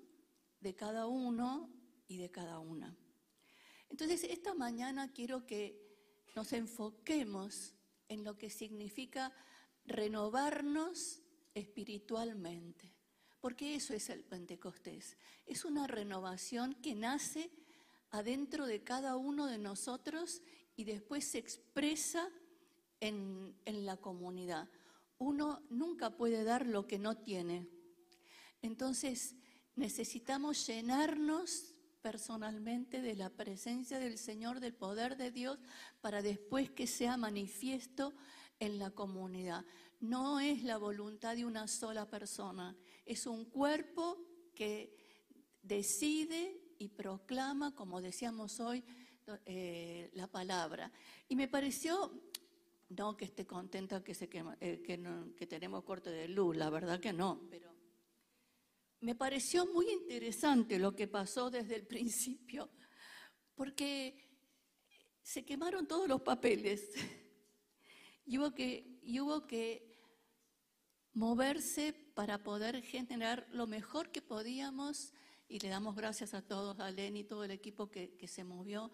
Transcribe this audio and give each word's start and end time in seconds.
de 0.59 0.75
cada 0.75 1.07
uno 1.07 1.69
y 2.07 2.17
de 2.17 2.29
cada 2.31 2.59
una. 2.59 2.95
Entonces, 3.89 4.23
esta 4.23 4.53
mañana 4.53 5.11
quiero 5.11 5.45
que 5.45 5.79
nos 6.35 6.53
enfoquemos 6.53 7.75
en 8.07 8.23
lo 8.23 8.37
que 8.37 8.49
significa 8.49 9.31
renovarnos 9.85 11.21
espiritualmente, 11.53 12.91
porque 13.39 13.75
eso 13.75 13.93
es 13.93 14.09
el 14.09 14.23
Pentecostés. 14.23 15.17
Es 15.45 15.65
una 15.65 15.87
renovación 15.87 16.73
que 16.75 16.95
nace 16.95 17.51
adentro 18.11 18.65
de 18.65 18.83
cada 18.83 19.15
uno 19.15 19.47
de 19.47 19.57
nosotros 19.57 20.41
y 20.75 20.83
después 20.85 21.25
se 21.25 21.39
expresa 21.39 22.29
en, 22.99 23.55
la 23.65 23.97
comunidad. 23.97 24.69
Uno 25.17 25.61
nunca 25.69 26.11
puede 26.11 26.43
dar 26.43 26.65
lo 26.65 26.87
que 26.87 26.99
no 26.99 27.17
tiene. 27.17 27.67
Entonces 28.63 29.35
necesitamos 29.75 30.65
llenarnos 30.65 31.75
personalmente 32.01 33.01
de 33.01 33.15
la 33.15 33.29
presencia 33.29 33.99
del 33.99 34.17
Señor, 34.17 34.59
del 34.59 34.73
poder 34.73 35.15
de 35.15 35.31
Dios, 35.31 35.59
para 36.01 36.21
después 36.21 36.71
que 36.71 36.87
sea 36.87 37.15
manifiesto 37.15 38.13
en 38.59 38.79
la 38.79 38.89
comunidad. 38.89 39.63
No 39.99 40.39
es 40.39 40.63
la 40.63 40.77
voluntad 40.77 41.35
de 41.35 41.45
una 41.45 41.67
sola 41.67 42.09
persona, 42.09 42.75
es 43.05 43.27
un 43.27 43.45
cuerpo 43.45 44.17
que 44.55 44.97
decide 45.61 46.59
y 46.79 46.89
proclama, 46.89 47.75
como 47.75 48.01
decíamos 48.01 48.59
hoy, 48.59 48.83
eh, 49.45 50.09
la 50.13 50.27
palabra. 50.27 50.91
Y 51.29 51.35
me 51.35 51.47
pareció 51.47 52.11
no 52.89 53.17
que 53.17 53.25
esté 53.25 53.45
contenta 53.45 54.03
que, 54.03 54.13
se 54.13 54.29
quema, 54.29 54.57
eh, 54.61 54.81
que, 54.81 55.47
tenemos 55.47 55.83
corte 55.83 56.09
de 56.09 56.27
luz, 56.27 56.55
la 56.55 56.69
verdad 56.69 56.99
que 56.99 57.13
no, 57.13 57.41
pero 57.49 57.72
me 59.03 59.15
pareció 59.15 59.65
muy 59.65 59.89
interesante 59.89 60.79
lo 60.79 60.95
que 60.95 61.09
pasó 61.09 61.51
desde 61.51 61.75
el 61.75 61.85
principio, 61.85 62.69
porque 63.53 64.15
se 65.21 65.43
quemaron 65.43 65.87
todos 65.87 66.07
los 66.07 66.21
papeles 66.21 66.89
y 68.25 68.39
hubo 68.39 69.45
que, 69.45 69.91
moverse 71.15 71.93
para 72.15 72.41
poder 72.41 72.81
generar 72.81 73.45
lo 73.51 73.67
mejor 73.67 74.09
que 74.09 74.23
podíamos 74.23 75.13
y 75.47 75.59
le 75.59 75.69
damos 75.69 75.95
gracias 75.95 76.33
a 76.33 76.41
todos, 76.41 76.79
a 76.79 76.89
Len 76.89 77.17
y 77.17 77.23
todo 77.23 77.43
el 77.43 77.51
equipo 77.51 77.91
que, 77.91 78.15
que 78.17 78.27
se 78.27 78.43
movió, 78.43 78.89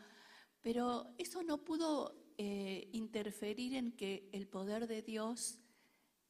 pero 0.59 1.06
eso 1.18 1.44
no 1.44 1.64
pudo 1.64 2.34
eh, 2.38 2.90
interferir 2.92 3.75
en 3.75 3.94
que 3.94 4.28
el 4.34 4.50
poder 4.50 4.88
de 4.88 5.02
Dios 5.02 5.59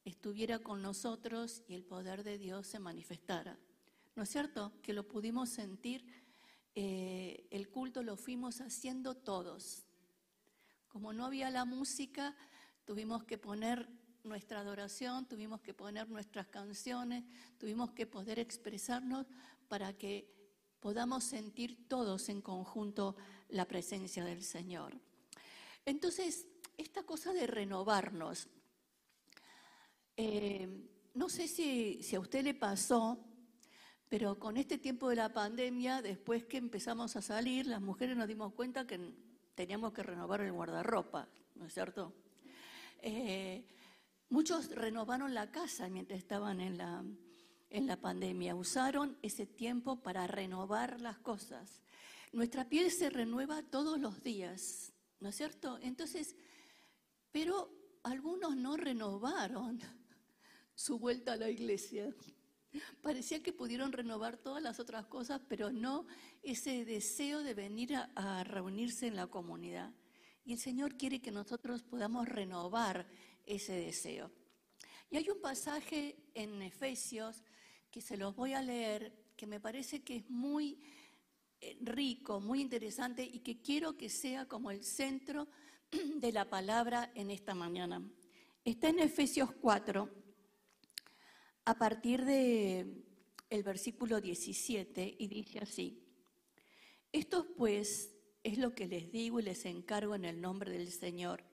estuviera 0.04 0.60
con 0.60 0.80
nosotros 0.80 1.64
y 1.66 1.74
el 1.74 1.84
poder 1.84 2.22
de 2.22 2.38
Dios 2.38 2.68
se 2.68 2.78
manifestara. 2.78 3.58
¿No 4.20 4.24
es 4.24 4.32
cierto? 4.32 4.74
Que 4.82 4.92
lo 4.92 5.08
pudimos 5.08 5.48
sentir, 5.48 6.04
eh, 6.74 7.48
el 7.50 7.70
culto 7.70 8.02
lo 8.02 8.18
fuimos 8.18 8.60
haciendo 8.60 9.16
todos. 9.16 9.86
Como 10.88 11.14
no 11.14 11.24
había 11.24 11.48
la 11.48 11.64
música, 11.64 12.36
tuvimos 12.84 13.24
que 13.24 13.38
poner 13.38 13.88
nuestra 14.22 14.60
adoración, 14.60 15.26
tuvimos 15.26 15.62
que 15.62 15.72
poner 15.72 16.10
nuestras 16.10 16.48
canciones, 16.48 17.24
tuvimos 17.56 17.92
que 17.92 18.06
poder 18.06 18.38
expresarnos 18.38 19.26
para 19.68 19.94
que 19.94 20.30
podamos 20.80 21.24
sentir 21.24 21.88
todos 21.88 22.28
en 22.28 22.42
conjunto 22.42 23.16
la 23.48 23.66
presencia 23.66 24.22
del 24.22 24.44
Señor. 24.44 25.00
Entonces, 25.86 26.46
esta 26.76 27.04
cosa 27.04 27.32
de 27.32 27.46
renovarnos, 27.46 28.50
eh, 30.18 30.90
no 31.14 31.30
sé 31.30 31.48
si, 31.48 32.14
a 32.14 32.20
usted 32.20 32.44
le 32.44 32.52
pasó, 32.52 33.29
pero 34.10 34.38
con 34.38 34.58
este 34.58 34.76
tiempo 34.76 35.08
de 35.08 35.16
la 35.16 35.32
pandemia, 35.32 36.02
después 36.02 36.44
que 36.44 36.58
empezamos 36.58 37.16
a 37.16 37.22
salir, 37.22 37.66
las 37.66 37.80
mujeres 37.80 38.14
nos 38.14 38.28
dimos 38.28 38.52
cuenta 38.52 38.86
que 38.86 39.00
teníamos 39.54 39.94
que 39.94 40.02
renovar 40.02 40.42
el 40.42 40.52
guardarropa, 40.52 41.26
¿no 41.54 41.64
es 41.64 41.72
cierto? 41.72 42.12
Eh, 43.00 43.64
muchos 44.28 44.68
renovaron 44.74 45.32
la 45.32 45.50
casa 45.50 45.88
mientras 45.88 46.18
estaban 46.18 46.60
en 46.60 46.76
la, 46.76 47.02
en 47.70 47.86
la 47.86 47.96
pandemia, 47.96 48.54
usaron 48.54 49.16
ese 49.22 49.46
tiempo 49.46 50.02
para 50.02 50.26
renovar 50.26 51.00
las 51.00 51.18
cosas. 51.20 51.80
Nuestra 52.32 52.68
piel 52.68 52.90
se 52.90 53.08
renueva 53.08 53.62
todos 53.62 53.98
los 53.98 54.22
días. 54.22 54.92
¿no 55.20 55.28
es 55.28 55.36
cierto? 55.36 55.78
Entonces, 55.82 56.34
pero 57.30 57.70
algunos 58.02 58.56
no 58.56 58.76
renovaron 58.76 59.78
su 60.74 60.98
vuelta 60.98 61.34
a 61.34 61.36
la 61.36 61.50
iglesia. 61.50 62.12
Parecía 63.02 63.42
que 63.42 63.52
pudieron 63.52 63.92
renovar 63.92 64.36
todas 64.36 64.62
las 64.62 64.80
otras 64.80 65.06
cosas, 65.06 65.40
pero 65.48 65.70
no 65.70 66.06
ese 66.42 66.84
deseo 66.84 67.42
de 67.42 67.54
venir 67.54 67.94
a, 67.94 68.44
reunirse 68.44 69.06
en 69.06 69.16
la 69.16 69.26
comunidad. 69.26 69.92
Y 70.44 70.52
el 70.52 70.58
Señor 70.58 70.96
quiere 70.96 71.20
que 71.20 71.30
nosotros 71.30 71.82
podamos 71.82 72.28
renovar 72.28 73.06
ese 73.44 73.72
deseo. 73.72 74.30
Y 75.10 75.16
hay 75.16 75.28
un 75.28 75.40
pasaje 75.40 76.16
en 76.34 76.62
Efesios 76.62 77.42
que 77.90 78.00
se 78.00 78.16
los 78.16 78.34
voy 78.34 78.54
a 78.54 78.62
leer, 78.62 79.12
que 79.36 79.46
me 79.46 79.60
parece 79.60 80.02
que 80.02 80.16
es 80.16 80.30
muy 80.30 80.80
eh, 81.60 81.76
rico, 81.80 82.40
muy 82.40 82.60
interesante 82.60 83.24
y 83.24 83.40
que 83.40 83.60
quiero 83.60 83.96
que 83.96 84.08
sea 84.08 84.46
como 84.46 84.70
el 84.70 84.84
centro 84.84 85.48
de 85.90 86.32
la 86.32 86.48
palabra 86.48 87.10
en 87.14 87.30
esta 87.30 87.54
mañana. 87.54 88.02
Está 88.64 88.88
en 88.88 89.00
Efesios 89.00 89.50
4, 89.60 90.08
a 91.64 91.78
partir 91.78 92.24
de 92.24 93.04
el 93.50 93.62
versículo 93.62 94.20
17 94.20 95.16
y 95.18 95.26
dice 95.28 95.58
así: 95.58 96.02
Esto 97.12 97.46
pues 97.56 98.14
es 98.42 98.58
lo 98.58 98.74
que 98.74 98.86
les 98.86 99.10
digo 99.10 99.40
y 99.40 99.42
les 99.42 99.64
encargo 99.64 100.14
en 100.14 100.24
el 100.24 100.40
nombre 100.40 100.70
del 100.70 100.90
Señor, 100.90 101.44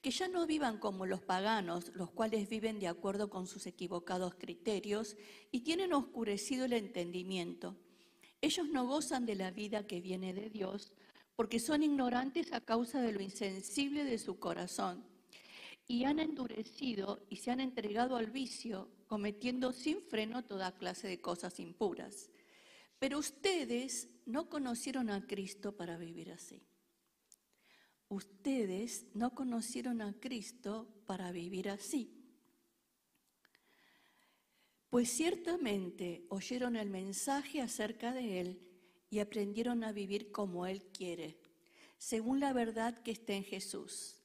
que 0.00 0.10
ya 0.10 0.28
no 0.28 0.46
vivan 0.46 0.78
como 0.78 1.06
los 1.06 1.20
paganos, 1.20 1.94
los 1.94 2.10
cuales 2.10 2.48
viven 2.48 2.80
de 2.80 2.88
acuerdo 2.88 3.30
con 3.30 3.46
sus 3.46 3.66
equivocados 3.66 4.34
criterios 4.34 5.16
y 5.50 5.60
tienen 5.60 5.92
oscurecido 5.92 6.64
el 6.64 6.72
entendimiento. 6.72 7.76
Ellos 8.40 8.68
no 8.68 8.86
gozan 8.86 9.26
de 9.26 9.34
la 9.34 9.50
vida 9.50 9.86
que 9.86 10.00
viene 10.00 10.32
de 10.32 10.48
Dios 10.48 10.92
porque 11.36 11.60
son 11.60 11.82
ignorantes 11.82 12.52
a 12.52 12.60
causa 12.60 13.00
de 13.02 13.12
lo 13.12 13.20
insensible 13.20 14.04
de 14.04 14.18
su 14.18 14.38
corazón 14.38 15.09
y 15.90 16.04
han 16.04 16.20
endurecido 16.20 17.26
y 17.28 17.38
se 17.38 17.50
han 17.50 17.58
entregado 17.58 18.14
al 18.14 18.30
vicio, 18.30 18.88
cometiendo 19.08 19.72
sin 19.72 20.00
freno 20.00 20.44
toda 20.44 20.78
clase 20.78 21.08
de 21.08 21.20
cosas 21.20 21.58
impuras. 21.58 22.30
Pero 23.00 23.18
ustedes 23.18 24.08
no 24.24 24.48
conocieron 24.48 25.10
a 25.10 25.26
Cristo 25.26 25.76
para 25.76 25.96
vivir 25.96 26.30
así. 26.30 26.62
Ustedes 28.08 29.06
no 29.14 29.34
conocieron 29.34 30.00
a 30.00 30.12
Cristo 30.20 30.86
para 31.06 31.32
vivir 31.32 31.68
así. 31.68 32.08
Pues 34.90 35.10
ciertamente 35.10 36.24
oyeron 36.28 36.76
el 36.76 36.88
mensaje 36.88 37.60
acerca 37.60 38.12
de 38.12 38.40
Él 38.40 38.62
y 39.10 39.18
aprendieron 39.18 39.82
a 39.82 39.90
vivir 39.90 40.30
como 40.30 40.68
Él 40.68 40.84
quiere, 40.96 41.40
según 41.98 42.38
la 42.38 42.52
verdad 42.52 43.02
que 43.02 43.10
está 43.10 43.32
en 43.32 43.42
Jesús. 43.42 44.19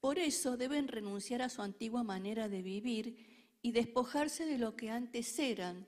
Por 0.00 0.18
eso 0.18 0.56
deben 0.56 0.88
renunciar 0.88 1.42
a 1.42 1.48
su 1.48 1.62
antigua 1.62 2.02
manera 2.02 2.48
de 2.48 2.62
vivir 2.62 3.56
y 3.62 3.72
despojarse 3.72 4.46
de 4.46 4.58
lo 4.58 4.76
que 4.76 4.90
antes 4.90 5.38
eran, 5.38 5.86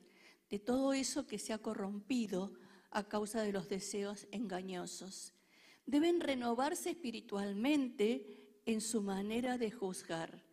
de 0.49 0.59
todo 0.59 0.93
eso 0.93 1.27
que 1.27 1.39
se 1.39 1.53
ha 1.53 1.59
corrompido 1.59 2.53
a 2.91 3.09
causa 3.09 3.43
de 3.43 3.53
los 3.53 3.69
deseos 3.69 4.27
engañosos. 4.33 5.33
Deben 5.87 6.21
renovarse 6.21 6.91
espiritualmente 6.91 8.61
en 8.67 8.81
su 8.81 9.01
manera 9.01 9.59
de 9.59 9.71
juzgar. 9.71 10.45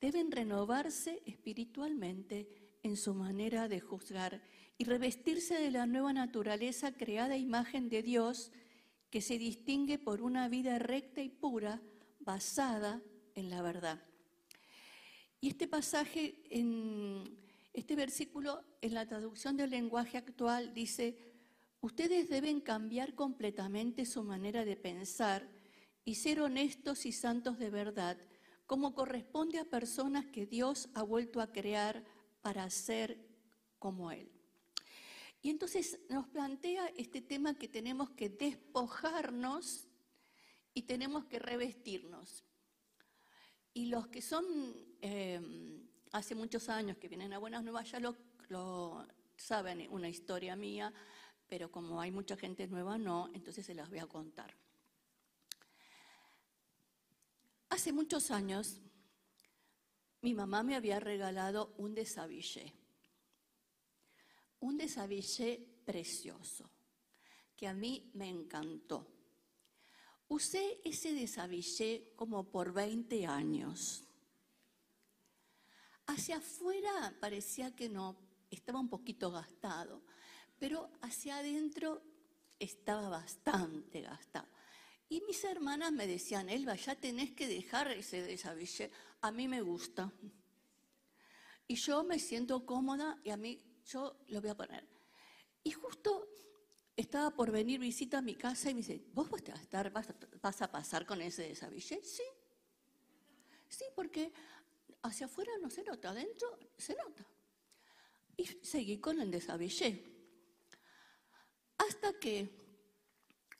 Deben 0.00 0.32
renovarse 0.32 1.22
espiritualmente 1.26 2.48
en 2.82 2.96
su 2.96 3.14
manera 3.14 3.68
de 3.68 3.80
juzgar 3.80 4.42
y 4.78 4.84
revestirse 4.84 5.54
de 5.54 5.70
la 5.70 5.86
nueva 5.86 6.12
naturaleza 6.12 6.92
creada 6.92 7.34
a 7.34 7.38
imagen 7.38 7.88
de 7.88 8.02
Dios 8.02 8.50
que 9.10 9.20
se 9.20 9.38
distingue 9.38 9.98
por 9.98 10.22
una 10.22 10.48
vida 10.48 10.78
recta 10.78 11.22
y 11.22 11.28
pura 11.28 11.80
basada 12.24 13.02
en 13.34 13.50
la 13.50 13.62
verdad. 13.62 14.02
Y 15.40 15.48
este 15.48 15.66
pasaje, 15.66 16.36
en 16.50 17.38
este 17.72 17.96
versículo, 17.96 18.62
en 18.80 18.94
la 18.94 19.06
traducción 19.06 19.56
del 19.56 19.70
lenguaje 19.70 20.16
actual, 20.18 20.72
dice, 20.72 21.16
ustedes 21.80 22.28
deben 22.28 22.60
cambiar 22.60 23.14
completamente 23.14 24.04
su 24.06 24.22
manera 24.22 24.64
de 24.64 24.76
pensar 24.76 25.48
y 26.04 26.16
ser 26.16 26.40
honestos 26.40 27.06
y 27.06 27.12
santos 27.12 27.58
de 27.58 27.70
verdad, 27.70 28.18
como 28.66 28.94
corresponde 28.94 29.58
a 29.58 29.64
personas 29.64 30.26
que 30.26 30.46
Dios 30.46 30.88
ha 30.94 31.02
vuelto 31.02 31.40
a 31.40 31.52
crear 31.52 32.04
para 32.40 32.68
ser 32.70 33.18
como 33.78 34.12
Él. 34.12 34.30
Y 35.42 35.50
entonces 35.50 35.98
nos 36.08 36.28
plantea 36.28 36.86
este 36.96 37.20
tema 37.20 37.54
que 37.58 37.66
tenemos 37.66 38.10
que 38.10 38.28
despojarnos 38.28 39.88
y 40.74 40.82
tenemos 40.82 41.24
que 41.26 41.38
revestirnos. 41.38 42.44
Y 43.74 43.86
los 43.86 44.08
que 44.08 44.20
son 44.20 44.44
em, 45.00 45.88
hace 46.12 46.34
muchos 46.34 46.68
años 46.68 46.98
que 46.98 47.08
vienen 47.08 47.32
a 47.32 47.38
Buenas 47.38 47.62
Nuevas 47.62 47.90
ya 47.90 48.00
lo, 48.00 49.06
saben, 49.36 49.88
una 49.90 50.08
historia 50.08 50.54
mía, 50.56 50.92
pero 51.48 51.70
como 51.70 52.00
hay 52.00 52.10
mucha 52.10 52.36
gente 52.36 52.66
nueva 52.68 52.98
no, 52.98 53.30
entonces 53.34 53.64
se 53.64 53.74
las 53.74 53.88
voy 53.88 53.98
a 53.98 54.06
contar. 54.06 54.54
Hace 57.70 57.92
muchos 57.92 58.30
años 58.30 58.78
mi 60.20 60.34
mamá 60.34 60.62
me 60.62 60.76
había 60.76 61.00
regalado 61.00 61.74
un 61.78 61.94
desabillé, 61.94 62.74
un 64.60 64.76
desabillé 64.76 65.66
precioso, 65.84 66.70
que 67.56 67.66
a 67.66 67.74
mí 67.74 68.10
me 68.14 68.28
encantó. 68.28 69.08
Usé 70.32 70.80
ese 70.82 71.12
desabillé 71.12 72.14
como 72.16 72.44
por 72.44 72.72
20 72.72 73.26
años. 73.26 74.02
Hacia 76.06 76.38
afuera 76.38 77.14
parecía 77.20 77.76
que 77.76 77.90
no, 77.90 78.16
estaba 78.50 78.80
un 78.80 78.88
poquito 78.88 79.30
gastado, 79.30 80.00
pero 80.58 80.90
hacia 81.02 81.36
adentro 81.36 82.00
estaba 82.58 83.10
bastante 83.10 84.00
gastado. 84.00 84.48
Y 85.10 85.20
mis 85.26 85.44
hermanas 85.44 85.92
me 85.92 86.06
decían, 86.06 86.48
Elba, 86.48 86.76
ya 86.76 86.94
tenés 86.94 87.32
que 87.32 87.46
dejar 87.46 87.88
ese 87.88 88.22
desabillé. 88.22 88.90
A 89.20 89.30
mí 89.32 89.48
me 89.48 89.60
gusta. 89.60 90.10
Y 91.68 91.74
yo 91.74 92.04
me 92.04 92.18
siento 92.18 92.64
cómoda 92.64 93.20
y 93.22 93.28
a 93.28 93.36
mí, 93.36 93.60
yo 93.84 94.16
lo 94.28 94.40
voy 94.40 94.48
a 94.48 94.56
poner. 94.56 94.88
Y 95.62 95.72
justo 95.72 96.26
estaba 96.96 97.30
por 97.30 97.50
venir 97.50 97.80
visita 97.80 98.18
a 98.18 98.22
mi 98.22 98.34
casa 98.34 98.70
y 98.70 98.74
me 98.74 98.80
dice, 98.80 99.02
¿vos 99.12 99.30
vas 99.30 99.42
a, 99.48 99.54
estar, 99.54 99.90
vas 99.90 100.62
a, 100.62 100.70
pasar 100.70 101.06
con 101.06 101.20
ese 101.22 101.42
desabillé? 101.48 102.04
Sí. 102.04 102.22
Sí, 103.68 103.84
porque 103.94 104.32
hacia 105.02 105.26
afuera 105.26 105.52
no 105.60 105.70
se 105.70 105.82
nota, 105.82 106.10
adentro 106.10 106.58
se 106.76 106.94
nota. 106.94 107.26
Y 108.36 108.44
seguí 108.62 108.98
con 108.98 109.20
el 109.20 109.30
desabillé. 109.30 110.04
Hasta 111.78 112.12
que 112.18 112.50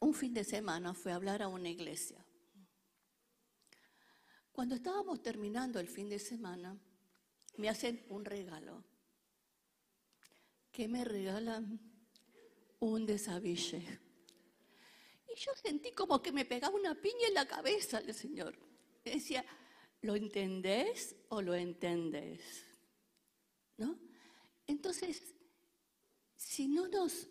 un 0.00 0.14
fin 0.14 0.34
de 0.34 0.44
semana 0.44 0.94
fue 0.94 1.12
a 1.12 1.16
hablar 1.16 1.42
a 1.42 1.48
una 1.48 1.68
iglesia. 1.68 2.24
Cuando 4.52 4.74
estábamos 4.74 5.22
terminando 5.22 5.80
el 5.80 5.88
fin 5.88 6.10
de 6.10 6.18
semana, 6.18 6.76
me 7.56 7.68
hacen 7.70 8.04
un 8.10 8.24
regalo. 8.24 8.84
¿Qué 10.70 10.88
me 10.88 11.04
regalan? 11.04 11.91
Un 12.82 13.06
desabille. 13.06 14.00
Y 15.32 15.38
yo 15.38 15.52
sentí 15.62 15.92
como 15.92 16.20
que 16.20 16.32
me 16.32 16.44
pegaba 16.44 16.74
una 16.74 16.96
piña 16.96 17.28
en 17.28 17.34
la 17.34 17.46
cabeza 17.46 18.00
el 18.00 18.12
Señor. 18.12 18.56
decía, 19.04 19.44
¿lo 20.00 20.16
entendés 20.16 21.14
o 21.28 21.40
lo 21.40 21.54
entendés? 21.54 22.40
¿No? 23.78 23.96
Entonces, 24.66 25.22
si 26.34 26.66
no 26.66 26.88
nos 26.88 27.28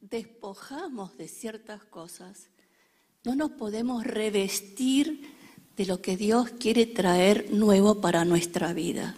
despojamos 0.00 1.16
de 1.16 1.28
ciertas 1.28 1.84
cosas, 1.84 2.50
no 3.22 3.36
nos 3.36 3.52
podemos 3.52 4.02
revestir 4.02 5.32
de 5.76 5.86
lo 5.86 6.02
que 6.02 6.16
Dios 6.16 6.50
quiere 6.58 6.86
traer 6.86 7.52
nuevo 7.52 8.00
para 8.00 8.24
nuestra 8.24 8.72
vida. 8.72 9.16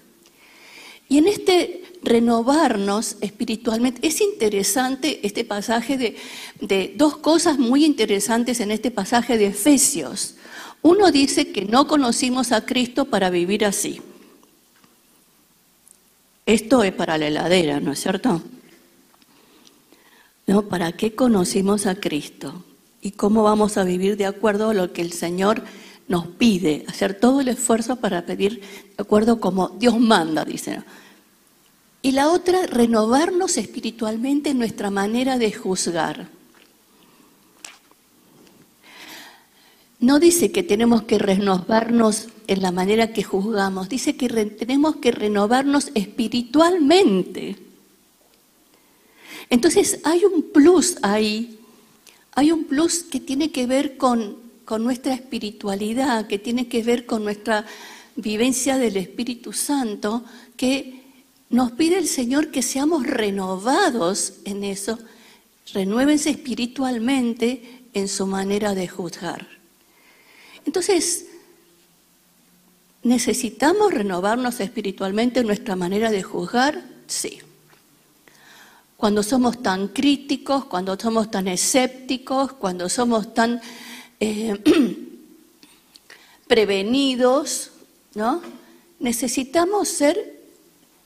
Y 1.11 1.19
en 1.19 1.27
este 1.27 1.83
renovarnos 2.03 3.17
espiritualmente, 3.21 4.07
es 4.07 4.21
interesante 4.21 5.21
este 5.27 5.45
pasaje 5.45 6.17
de, 6.61 6.95
dos 6.97 7.17
cosas 7.19 7.59
muy 7.59 7.85
interesantes 7.85 8.61
en 8.61 8.71
este 8.71 8.91
pasaje 8.91 9.37
de 9.37 9.49
Efesios. 9.49 10.37
Uno 10.83 11.11
dice 11.11 11.53
que 11.53 11.67
no 11.67 11.89
conocimos 11.89 12.53
a 12.53 12.65
Cristo 12.65 13.07
para 13.07 13.29
vivir 13.29 13.65
así. 13.65 14.01
Esto 16.47 16.85
es 16.85 16.93
para 16.93 17.19
la 17.19 17.27
heladera, 17.27 17.81
¿no 17.81 17.93
es 17.93 18.01
cierto? 18.01 18.41
¿no? 20.47 20.63
¿Para 20.69 20.93
qué 20.93 21.15
conocimos 21.17 21.87
a 21.87 21.97
Cristo? 21.97 22.65
¿Y 23.03 23.11
cómo 23.13 23.43
vamos 23.43 23.77
a 23.77 23.85
vivir 23.85 24.17
de 24.17 24.27
acuerdo 24.27 24.71
a 24.71 24.75
lo 24.75 24.93
que 24.93 25.03
el 25.03 25.13
Señor 25.13 25.65
nos 26.11 26.27
pide? 26.27 26.85
Hacer 26.89 27.15
todo 27.15 27.41
el 27.41 27.49
esfuerzo 27.49 27.97
para 27.97 28.27
pedir 28.27 28.61
de 28.61 29.03
acuerdo 29.03 29.41
como 29.41 29.69
Dios 29.69 29.99
manda, 29.99 30.45
dice. 30.45 30.83
Y 32.03 32.13
la 32.13 32.31
otra, 32.31 32.67
renovarnos 32.67 33.57
espiritualmente 33.57 34.51
en 34.51 34.59
nuestra 34.59 34.91
manera 34.91 35.39
de 35.39 35.53
juzgar. 35.53 36.29
No 40.01 40.19
dice 40.19 40.51
que 40.51 40.65
tenemos 40.65 41.05
que 41.05 41.19
renovarnos 41.19 42.27
en 42.49 42.61
la 42.61 42.73
manera 42.73 43.13
que 43.13 43.23
juzgamos, 43.23 43.89
dice 43.89 44.17
que 44.17 44.29
tenemos 44.29 44.97
que 44.97 45.13
renovarnos 45.13 45.93
espiritualmente. 45.95 47.57
Entonces 49.49 50.01
hay 50.03 50.25
un 50.25 50.51
plus 50.51 50.97
ahí, 51.03 51.61
hay 52.33 52.51
un 52.51 52.65
plus 52.65 53.05
que 53.05 53.21
tiene 53.21 53.53
que 53.53 53.67
ver 53.67 53.97
con, 53.97 54.40
con 54.71 54.85
nuestra 54.85 55.15
espiritualidad, 55.15 56.29
que 56.29 56.39
tiene 56.39 56.69
que 56.69 56.85
ver 56.85 57.05
con 57.05 57.25
nuestra 57.25 57.67
vivencia 58.15 58.79
del 58.79 58.99
Espíritu 58.99 59.53
Santo, 59.53 60.25
que 60.57 61.03
nos 61.49 61.73
pide 61.73 61.99
el 61.99 62.07
Señor 62.07 62.53
que 62.53 62.63
seamos 62.63 63.05
renovados 63.05 64.35
en 64.45 64.63
eso, 64.63 64.97
renuévense 65.75 66.31
espiritualmente 66.31 67.83
en 67.95 68.07
su 68.07 68.29
manera 68.29 68.77
de 68.77 68.87
juzgar. 68.87 69.49
Entonces, 70.65 71.27
¿necesitamos 73.03 73.93
renovarnos 73.93 74.61
espiritualmente 74.61 75.41
en 75.41 75.49
nuestra 75.49 75.75
manera 75.75 76.13
de 76.13 76.23
juzgar? 76.23 76.85
Sí 77.09 77.41
cuando 78.97 79.23
somos 79.23 79.63
tan 79.63 79.89
críticos, 79.89 80.67
cuando 80.67 80.95
somos 81.01 81.31
tan 81.31 81.49
escépticos, 81.49 82.53
cuando 82.53 82.91
somos 82.91 83.33
tan 83.33 83.63
eh, 84.21 84.57
prevenidos, 86.47 87.71
¿no? 88.15 88.43
Necesitamos 88.99 89.89
ser 89.89 90.41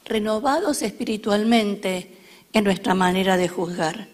renovados 0.04 0.83
espiritualmente 0.83 2.11
en 2.52 2.64
nuestra 2.64 2.94
manera 2.94 3.37
de 3.37 3.49
juzgar. 3.49 4.09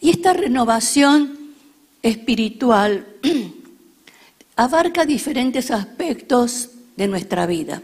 Y 0.00 0.10
esta 0.10 0.32
renovación 0.32 1.54
espiritual 2.02 3.06
abarca 4.56 5.04
diferentes 5.04 5.70
aspectos 5.70 6.70
de 6.96 7.08
nuestra 7.08 7.46
vida. 7.46 7.82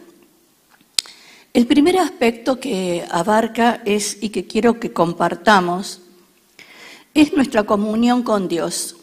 El 1.52 1.66
primer 1.66 1.98
aspecto 1.98 2.60
que 2.60 3.06
abarca 3.10 3.80
es 3.86 4.18
y 4.20 4.28
que 4.28 4.46
quiero 4.46 4.78
que 4.78 4.92
compartamos 4.92 6.02
es 7.14 7.32
nuestra 7.32 7.64
comunión 7.64 8.22
con 8.22 8.46
Dios. 8.46 8.95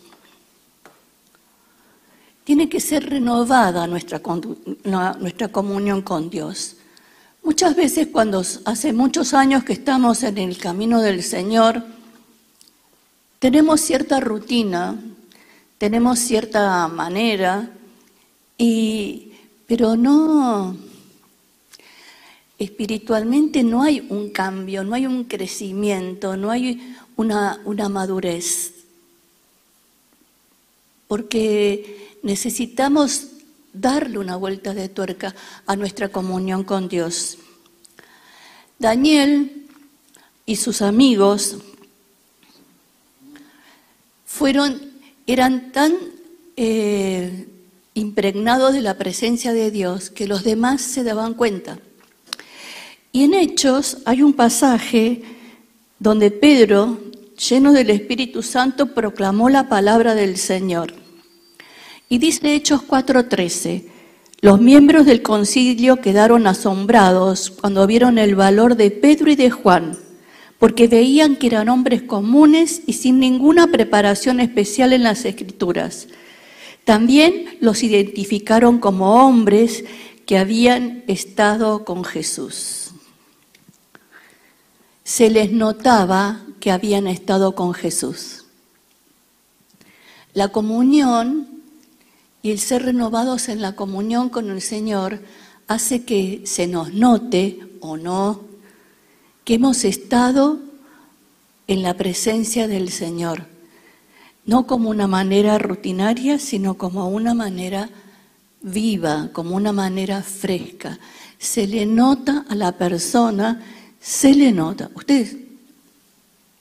Tiene 2.44 2.68
que 2.68 2.80
ser 2.80 3.10
renovada 3.10 3.88
nuestra, 3.88 4.22
nuestra 5.20 5.48
comunión 5.48 6.02
con 6.02 6.30
Dios. 6.30 6.76
Muchas 7.44 7.76
veces 7.76 8.08
cuando 8.12 8.44
hace 8.66 8.94
muchos 8.94 9.34
años 9.34 9.64
que 9.64 9.74
estamos 9.74 10.24
en 10.24 10.38
el 10.38 10.58
camino 10.58 11.02
del 11.02 11.24
Señor, 11.24 11.84
tenemos 13.40 13.82
cierta 13.82 14.20
rutina, 14.20 14.98
tenemos 15.78 16.20
cierta 16.20 16.88
manera, 16.88 17.70
y, 18.58 19.34
pero 19.68 19.98
no, 19.98 20.78
espiritualmente 22.58 23.64
no 23.64 23.84
hay 23.84 24.06
un 24.10 24.30
cambio, 24.30 24.84
no 24.84 24.96
hay 24.96 25.06
un 25.06 25.26
crecimiento, 25.26 26.38
no 26.38 26.52
hay 26.52 26.96
una, 27.18 27.60
una 27.66 27.90
madurez. 27.90 28.74
Porque 31.08 32.03
necesitamos 32.24 33.28
darle 33.74 34.18
una 34.18 34.36
vuelta 34.36 34.74
de 34.74 34.90
tuerca 34.90 35.36
a 35.68 35.76
nuestra 35.76 36.10
comunión 36.10 36.64
con 36.64 36.88
Dios. 36.88 37.38
Daniel 38.80 39.68
y 40.46 40.56
sus 40.56 40.82
amigos 40.82 41.58
fueron, 44.26 44.92
eran 45.28 45.72
tan 45.72 45.94
eh, 46.58 47.48
impregnados 47.94 48.74
de 48.74 48.82
la 48.82 48.98
presencia 48.98 49.54
de 49.54 49.70
Dios 49.70 50.10
que 50.10 50.28
los 50.28 50.44
demás 50.44 50.82
se 50.82 51.04
daban 51.04 51.34
cuenta. 51.34 51.80
Y 53.12 53.26
en 53.26 53.36
Hechos 53.36 53.98
hay 54.06 54.24
un 54.24 54.34
pasaje 54.34 55.22
donde 56.00 56.32
Pedro, 56.32 57.00
lleno 57.38 57.74
del 57.74 57.92
Espíritu 57.92 58.42
Santo, 58.42 58.94
proclamó 58.94 59.50
la 59.50 59.70
palabra 59.70 60.16
del 60.16 60.38
Señor. 60.38 61.03
Y 62.14 62.20
dice 62.20 62.54
Hechos 62.54 62.84
4:13, 62.84 63.86
los 64.42 64.62
miembros 64.62 65.08
del 65.08 65.24
concilio 65.24 65.96
quedaron 65.96 66.46
asombrados 66.46 67.50
cuando 67.50 67.88
vieron 67.88 68.20
el 68.20 68.36
valor 68.36 68.76
de 68.76 68.92
Pedro 68.92 69.32
y 69.32 69.36
de 69.36 69.50
Juan, 69.50 69.98
porque 70.60 70.88
veían 70.88 71.38
que 71.38 71.48
eran 71.48 71.70
hombres 71.70 72.04
comunes 72.04 72.84
y 72.86 72.94
sin 72.94 73.20
ninguna 73.20 73.66
preparación 73.66 74.40
especial 74.42 74.94
en 74.94 75.02
las 75.02 75.26
escrituras. 75.26 76.08
También 76.84 77.58
los 77.62 77.82
identificaron 77.82 78.78
como 78.78 79.26
hombres 79.26 79.84
que 80.28 80.38
habían 80.38 81.04
estado 81.08 81.84
con 81.84 82.04
Jesús. 82.04 82.92
Se 85.04 85.32
les 85.32 85.52
notaba 85.52 86.46
que 86.60 86.70
habían 86.70 87.08
estado 87.08 87.56
con 87.56 87.74
Jesús. 87.74 88.46
La 90.36 90.50
comunión 90.50 91.53
y 92.44 92.52
el 92.52 92.60
ser 92.60 92.84
renovados 92.84 93.48
en 93.50 93.62
la 93.62 93.76
comunión 93.76 94.30
con 94.30 94.52
el 94.52 94.62
Señor 94.62 95.22
hace 95.68 96.04
que 96.04 96.42
se 96.46 96.68
nos 96.68 96.94
note 96.94 97.58
o 97.80 97.98
no 97.98 98.42
que 99.46 99.56
hemos 99.56 99.86
estado 99.86 100.60
en 101.68 101.84
la 101.84 101.96
presencia 101.96 102.68
del 102.68 102.90
Señor, 102.90 103.46
no 104.46 104.68
como 104.68 104.90
una 104.90 105.08
manera 105.08 105.58
rutinaria, 105.58 106.38
sino 106.38 106.76
como 106.76 107.08
una 107.08 107.34
manera 107.34 107.90
viva, 108.62 109.30
como 109.32 109.56
una 109.56 109.72
manera 109.72 110.22
fresca. 110.22 111.00
Se 111.40 111.66
le 111.66 111.86
nota 111.86 112.46
a 112.50 112.56
la 112.56 112.74
persona, 112.74 113.62
se 114.02 114.36
le 114.36 114.52
nota. 114.52 114.90
Ustedes 114.96 115.38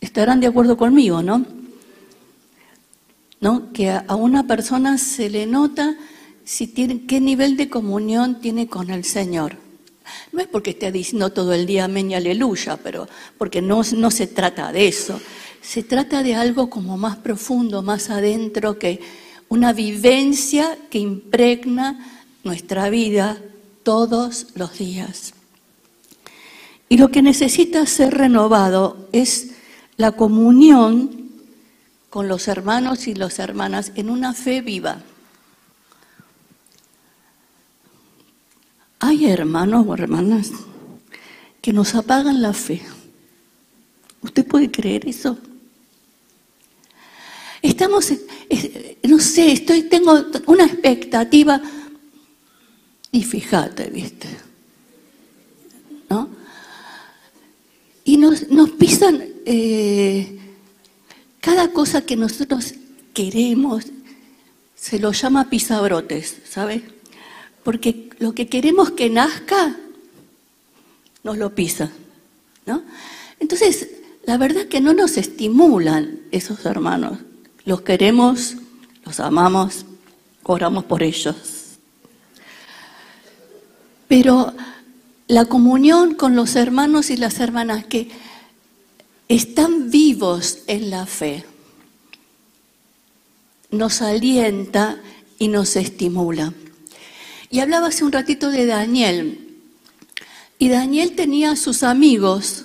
estarán 0.00 0.40
de 0.40 0.46
acuerdo 0.46 0.76
conmigo, 0.76 1.22
¿no? 1.22 1.44
¿No? 3.42 3.72
que 3.72 3.90
a 3.90 4.14
una 4.14 4.46
persona 4.46 4.96
se 4.96 5.28
le 5.28 5.46
nota 5.46 5.96
si 6.44 6.68
tiene, 6.68 7.06
qué 7.06 7.20
nivel 7.20 7.56
de 7.56 7.68
comunión 7.68 8.40
tiene 8.40 8.68
con 8.68 8.88
el 8.90 9.04
Señor. 9.04 9.56
No 10.32 10.40
es 10.40 10.46
porque 10.46 10.70
esté 10.70 10.90
diciendo 10.92 11.30
todo 11.30 11.52
el 11.52 11.66
día 11.66 11.84
amén 11.84 12.10
y 12.10 12.14
aleluya, 12.14 12.78
pero 12.82 13.08
porque 13.38 13.60
no, 13.60 13.82
no 13.96 14.10
se 14.10 14.28
trata 14.28 14.72
de 14.72 14.88
eso. 14.88 15.20
Se 15.60 15.82
trata 15.82 16.22
de 16.22 16.36
algo 16.36 16.70
como 16.70 16.96
más 16.96 17.16
profundo, 17.16 17.82
más 17.82 18.10
adentro, 18.10 18.78
que 18.78 19.00
una 19.48 19.72
vivencia 19.72 20.78
que 20.88 20.98
impregna 20.98 21.98
nuestra 22.44 22.90
vida 22.90 23.38
todos 23.82 24.46
los 24.54 24.78
días. 24.78 25.34
Y 26.88 26.96
lo 26.96 27.10
que 27.10 27.22
necesita 27.22 27.86
ser 27.86 28.14
renovado 28.14 29.08
es 29.12 29.50
la 29.96 30.12
comunión 30.12 31.21
con 32.12 32.28
los 32.28 32.46
hermanos 32.46 33.06
y 33.06 33.14
las 33.14 33.38
hermanas 33.38 33.92
en 33.94 34.10
una 34.10 34.34
fe 34.34 34.60
viva. 34.60 35.00
Hay 38.98 39.24
hermanos 39.30 39.86
o 39.88 39.94
hermanas 39.94 40.50
que 41.62 41.72
nos 41.72 41.94
apagan 41.94 42.42
la 42.42 42.52
fe. 42.52 42.82
¿Usted 44.20 44.46
puede 44.46 44.70
creer 44.70 45.08
eso? 45.08 45.38
Estamos, 47.62 48.12
no 49.04 49.18
sé, 49.18 49.52
estoy, 49.52 49.84
tengo 49.84 50.22
una 50.48 50.66
expectativa 50.66 51.62
y 53.10 53.24
fíjate, 53.24 53.88
viste, 53.88 54.28
¿no? 56.10 56.28
Y 58.04 58.18
nos, 58.18 58.50
nos 58.50 58.68
pisan 58.72 59.24
eh, 59.46 60.40
cada 61.42 61.72
cosa 61.72 62.02
que 62.02 62.16
nosotros 62.16 62.74
queremos 63.12 63.86
se 64.76 65.00
lo 65.00 65.10
llama 65.10 65.50
pisabrotes, 65.50 66.36
¿sabe? 66.48 66.84
Porque 67.64 68.10
lo 68.20 68.32
que 68.32 68.46
queremos 68.46 68.92
que 68.92 69.10
nazca, 69.10 69.76
nos 71.24 71.36
lo 71.36 71.52
pisa, 71.54 71.90
¿no? 72.64 72.82
Entonces, 73.40 73.88
la 74.24 74.38
verdad 74.38 74.66
que 74.66 74.80
no 74.80 74.94
nos 74.94 75.16
estimulan 75.16 76.20
esos 76.30 76.64
hermanos. 76.64 77.18
Los 77.64 77.80
queremos, 77.80 78.56
los 79.04 79.18
amamos, 79.18 79.84
oramos 80.44 80.84
por 80.84 81.02
ellos. 81.02 81.36
Pero 84.06 84.54
la 85.26 85.46
comunión 85.46 86.14
con 86.14 86.36
los 86.36 86.54
hermanos 86.54 87.10
y 87.10 87.16
las 87.16 87.40
hermanas 87.40 87.84
que 87.84 88.10
están 89.28 89.90
vivos 89.90 90.58
en 90.66 90.90
la 90.90 91.06
fe. 91.06 91.44
Nos 93.70 94.02
alienta 94.02 95.00
y 95.38 95.48
nos 95.48 95.76
estimula. 95.76 96.52
Y 97.50 97.60
hablaba 97.60 97.88
hace 97.88 98.04
un 98.04 98.12
ratito 98.12 98.50
de 98.50 98.66
Daniel. 98.66 99.58
Y 100.58 100.68
Daniel 100.68 101.14
tenía 101.16 101.52
a 101.52 101.56
sus 101.56 101.82
amigos 101.82 102.64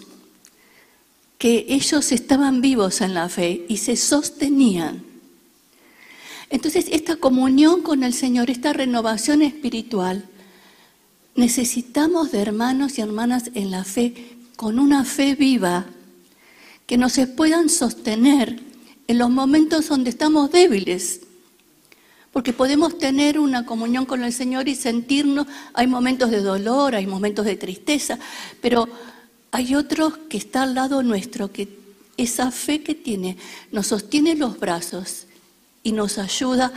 que 1.38 1.66
ellos 1.70 2.12
estaban 2.12 2.62
vivos 2.62 3.02
en 3.02 3.14
la 3.14 3.30
fe 3.30 3.66
y 3.68 3.78
se 3.78 3.96
sostenían. 3.96 5.04
Entonces, 6.50 6.88
esta 6.92 7.18
comunión 7.18 7.82
con 7.82 8.04
el 8.04 8.14
Señor, 8.14 8.50
esta 8.50 8.74
renovación 8.74 9.42
espiritual, 9.42 10.26
necesitamos 11.36 12.32
de 12.32 12.42
hermanos 12.42 12.98
y 12.98 13.02
hermanas 13.02 13.52
en 13.54 13.72
la 13.72 13.84
fe, 13.84 14.38
con 14.56 14.80
una 14.80 15.04
fe 15.04 15.36
viva, 15.36 15.86
que 16.88 16.98
nos 16.98 17.20
puedan 17.36 17.70
sostener 17.70 18.60
en 19.08 19.18
los 19.18 19.30
momentos 19.30 19.90
donde 19.90 20.10
estamos 20.10 20.50
débiles. 20.52 21.22
Porque 22.32 22.54
podemos 22.54 22.98
tener 22.98 23.40
una 23.40 23.66
comunión 23.66 24.06
con 24.06 24.24
el 24.24 24.32
Señor 24.32 24.68
y 24.68 24.76
sentirnos, 24.76 25.48
hay 25.74 25.88
momentos 25.88 26.32
de 26.32 26.42
dolor, 26.42 26.96
hay 26.96 27.06
momentos 27.06 27.46
de 27.46 27.58
tristeza, 27.58 28.18
pero 28.62 28.88
hay 29.52 29.76
otros 29.76 30.18
que 30.30 30.38
está 30.38 30.64
al 30.64 30.76
lado 30.76 31.04
nuestro, 31.04 31.52
que 31.52 31.68
esa 32.16 32.52
fe 32.52 32.82
que 32.82 32.96
tiene 32.96 33.38
nos 33.72 33.88
sostiene 33.88 34.36
los 34.36 34.60
brazos 34.60 35.26
y 35.84 35.92
nos 35.92 36.18
ayuda 36.18 36.72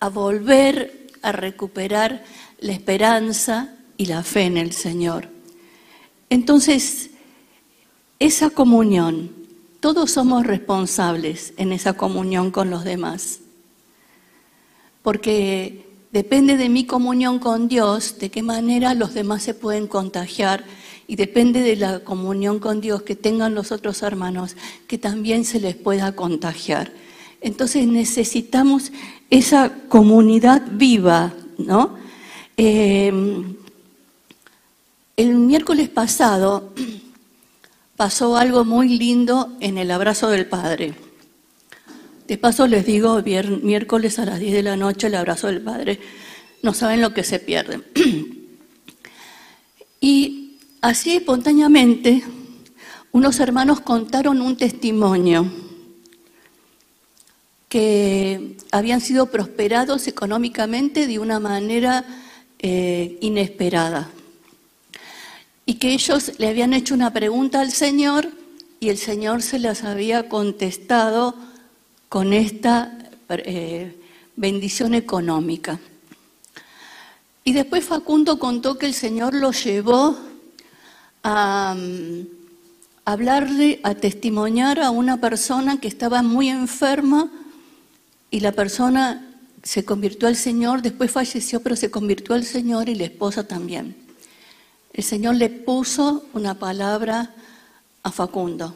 a 0.00 0.08
volver 0.08 1.08
a 1.22 1.32
recuperar 1.32 2.24
la 2.60 2.72
esperanza 2.72 3.74
y 3.96 4.06
la 4.06 4.22
fe 4.22 4.42
en 4.42 4.58
el 4.58 4.72
Señor. 4.72 5.28
Entonces, 6.30 7.10
esa 8.18 8.50
comunión 8.50 9.35
todos 9.86 10.10
somos 10.10 10.44
responsables 10.44 11.54
en 11.58 11.70
esa 11.70 11.92
comunión 11.92 12.50
con 12.50 12.70
los 12.70 12.82
demás. 12.82 13.38
Porque 15.00 15.86
depende 16.10 16.56
de 16.56 16.68
mi 16.68 16.86
comunión 16.86 17.38
con 17.38 17.68
Dios, 17.68 18.18
de 18.18 18.28
qué 18.28 18.42
manera 18.42 18.94
los 18.94 19.14
demás 19.14 19.44
se 19.44 19.54
pueden 19.54 19.86
contagiar 19.86 20.64
y 21.06 21.14
depende 21.14 21.60
de 21.60 21.76
la 21.76 22.00
comunión 22.00 22.58
con 22.58 22.80
Dios 22.80 23.02
que 23.02 23.14
tengan 23.14 23.54
los 23.54 23.70
otros 23.70 24.02
hermanos, 24.02 24.56
que 24.88 24.98
también 24.98 25.44
se 25.44 25.60
les 25.60 25.76
pueda 25.76 26.16
contagiar. 26.16 26.90
Entonces 27.40 27.86
necesitamos 27.86 28.90
esa 29.30 29.70
comunidad 29.88 30.62
viva, 30.72 31.32
¿no? 31.58 31.94
Eh, 32.56 33.12
el 35.16 35.34
miércoles 35.36 35.88
pasado 35.90 36.72
pasó 37.96 38.36
algo 38.36 38.64
muy 38.64 38.98
lindo 38.98 39.56
en 39.60 39.78
el 39.78 39.90
abrazo 39.90 40.28
del 40.28 40.46
Padre. 40.46 40.94
De 42.28 42.38
paso 42.38 42.66
les 42.66 42.84
digo, 42.84 43.22
miércoles 43.62 44.18
a 44.18 44.24
las 44.24 44.38
10 44.38 44.52
de 44.52 44.62
la 44.62 44.76
noche 44.76 45.06
el 45.06 45.14
abrazo 45.14 45.46
del 45.46 45.60
Padre, 45.60 46.00
no 46.62 46.74
saben 46.74 47.00
lo 47.00 47.14
que 47.14 47.24
se 47.24 47.38
pierden. 47.38 47.84
y 50.00 50.58
así 50.80 51.16
espontáneamente, 51.16 52.22
unos 53.12 53.40
hermanos 53.40 53.80
contaron 53.80 54.40
un 54.40 54.56
testimonio 54.56 55.50
que 57.68 58.56
habían 58.72 59.00
sido 59.00 59.30
prosperados 59.30 60.06
económicamente 60.06 61.06
de 61.06 61.18
una 61.18 61.40
manera 61.40 62.04
eh, 62.58 63.18
inesperada. 63.20 64.10
Y 65.66 65.74
que 65.74 65.92
ellos 65.92 66.32
le 66.38 66.48
habían 66.48 66.72
hecho 66.72 66.94
una 66.94 67.12
pregunta 67.12 67.60
al 67.60 67.72
Señor 67.72 68.30
y 68.78 68.88
el 68.88 68.98
Señor 68.98 69.42
se 69.42 69.58
las 69.58 69.82
había 69.82 70.28
contestado 70.28 71.34
con 72.08 72.32
esta 72.32 72.96
eh, 73.28 74.00
bendición 74.36 74.94
económica. 74.94 75.80
Y 77.42 77.52
después 77.52 77.84
Facundo 77.84 78.38
contó 78.38 78.78
que 78.78 78.86
el 78.86 78.94
Señor 78.94 79.34
lo 79.34 79.50
llevó 79.50 80.16
a 81.24 81.74
mm, 81.76 82.26
hablarle, 83.04 83.80
a 83.82 83.94
testimoniar 83.96 84.80
a 84.80 84.90
una 84.90 85.16
persona 85.20 85.80
que 85.80 85.88
estaba 85.88 86.22
muy 86.22 86.48
enferma 86.48 87.28
y 88.30 88.40
la 88.40 88.52
persona 88.52 89.34
se 89.64 89.84
convirtió 89.84 90.28
al 90.28 90.36
Señor, 90.36 90.82
después 90.82 91.10
falleció, 91.10 91.60
pero 91.60 91.74
se 91.74 91.90
convirtió 91.90 92.36
al 92.36 92.44
Señor 92.44 92.88
y 92.88 92.94
la 92.94 93.04
esposa 93.04 93.48
también. 93.48 94.05
El 94.96 95.04
Señor 95.04 95.34
le 95.34 95.50
puso 95.50 96.24
una 96.32 96.58
palabra 96.58 97.34
a 98.02 98.10
Facundo. 98.10 98.74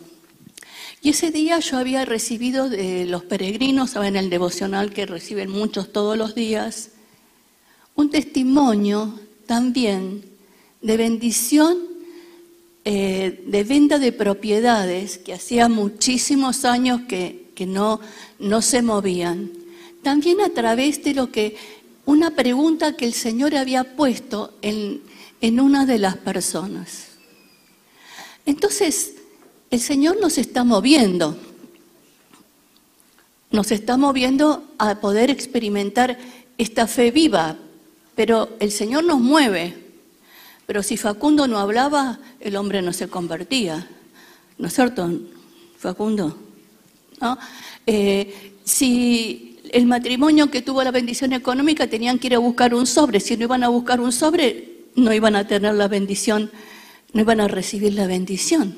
Y 1.01 1.09
ese 1.09 1.31
día 1.31 1.59
yo 1.61 1.79
había 1.79 2.05
recibido 2.05 2.69
de 2.69 3.07
los 3.07 3.25
peregrinos, 3.25 3.97
en 3.97 4.17
el 4.17 4.29
devocional 4.29 4.93
que 4.93 5.07
reciben 5.07 5.51
muchos 5.51 5.95
todos 5.95 6.19
los 6.19 6.35
días, 6.35 6.91
un 7.95 8.11
testimonio 8.11 9.19
también 9.47 10.23
de 10.83 10.99
bendición, 10.99 11.79
eh, 12.85 13.43
de 13.47 13.65
venta 13.65 13.99
de 13.99 14.13
propiedades 14.13 15.17
que 15.17 15.33
hacía 15.33 15.71
muchísimos 15.71 16.67
años 16.67 17.01
que, 17.09 17.49
no, 17.67 17.99
no 18.39 18.61
se 18.61 18.83
movían. 18.83 19.53
También 20.03 20.43
a 20.43 20.51
través 20.51 21.03
de 21.03 21.15
lo 21.15 21.33
que, 21.33 21.57
una 22.05 22.33
pregunta 22.33 22.95
que 22.95 23.07
el 23.07 23.15
Señor 23.15 23.57
había 23.57 23.97
puesto 23.97 24.53
en, 24.61 25.01
en 25.41 25.61
una 25.61 25.87
de 25.87 25.99
las 25.99 26.17
personas. 26.17 27.09
Entonces, 28.47 29.15
el 29.71 29.81
Señor 29.81 30.21
nos 30.21 30.39
está 30.39 30.65
moviendo, 30.65 31.37
nos 33.51 33.71
está 33.71 33.97
moviendo 33.97 34.65
a 34.79 34.97
poder 35.01 35.31
experimentar 35.31 36.19
esta 36.59 36.87
fe 36.87 37.11
viva, 37.11 37.57
pero 38.15 38.51
el 38.59 38.71
Señor 38.71 39.05
nos 39.05 39.21
mueve. 39.21 39.77
Pero 40.67 40.83
si 40.83 40.97
Facundo 40.97 41.47
no 41.47 41.59
hablaba, 41.59 42.21
el 42.39 42.57
hombre 42.57 42.83
no 42.83 42.93
se 42.93 43.09
convertía. 43.09 43.89
¿No 44.59 44.69
es 44.69 44.75
cierto, 44.75 45.11
Facundo? 45.79 46.37
Eh, 47.87 48.53
si 48.65 49.59
el 49.73 49.87
matrimonio 49.87 50.51
que 50.51 50.63
tuvo 50.63 50.83
la 50.83 50.91
bendición 50.91 51.33
económica 51.33 51.87
tenían 51.87 52.19
que 52.19 52.29
ir 52.29 52.35
a 52.35 52.39
buscar 52.39 52.75
un 52.75 52.87
sobre, 52.87 53.21
si 53.21 53.37
no 53.37 53.45
iban 53.45 53.65
a 53.65 53.69
buscar 53.69 54.01
un 54.01 54.13
sobre, 54.13 54.70
no 54.95 55.13
iban 55.13 55.37
a 55.37 55.47
tener 55.47 55.75
la 55.75 55.89
bendición, 55.89 56.51
no 57.13 57.21
iban 57.21 57.41
a 57.41 57.49
recibir 57.49 57.95
la 57.95 58.07
bendición. 58.07 58.77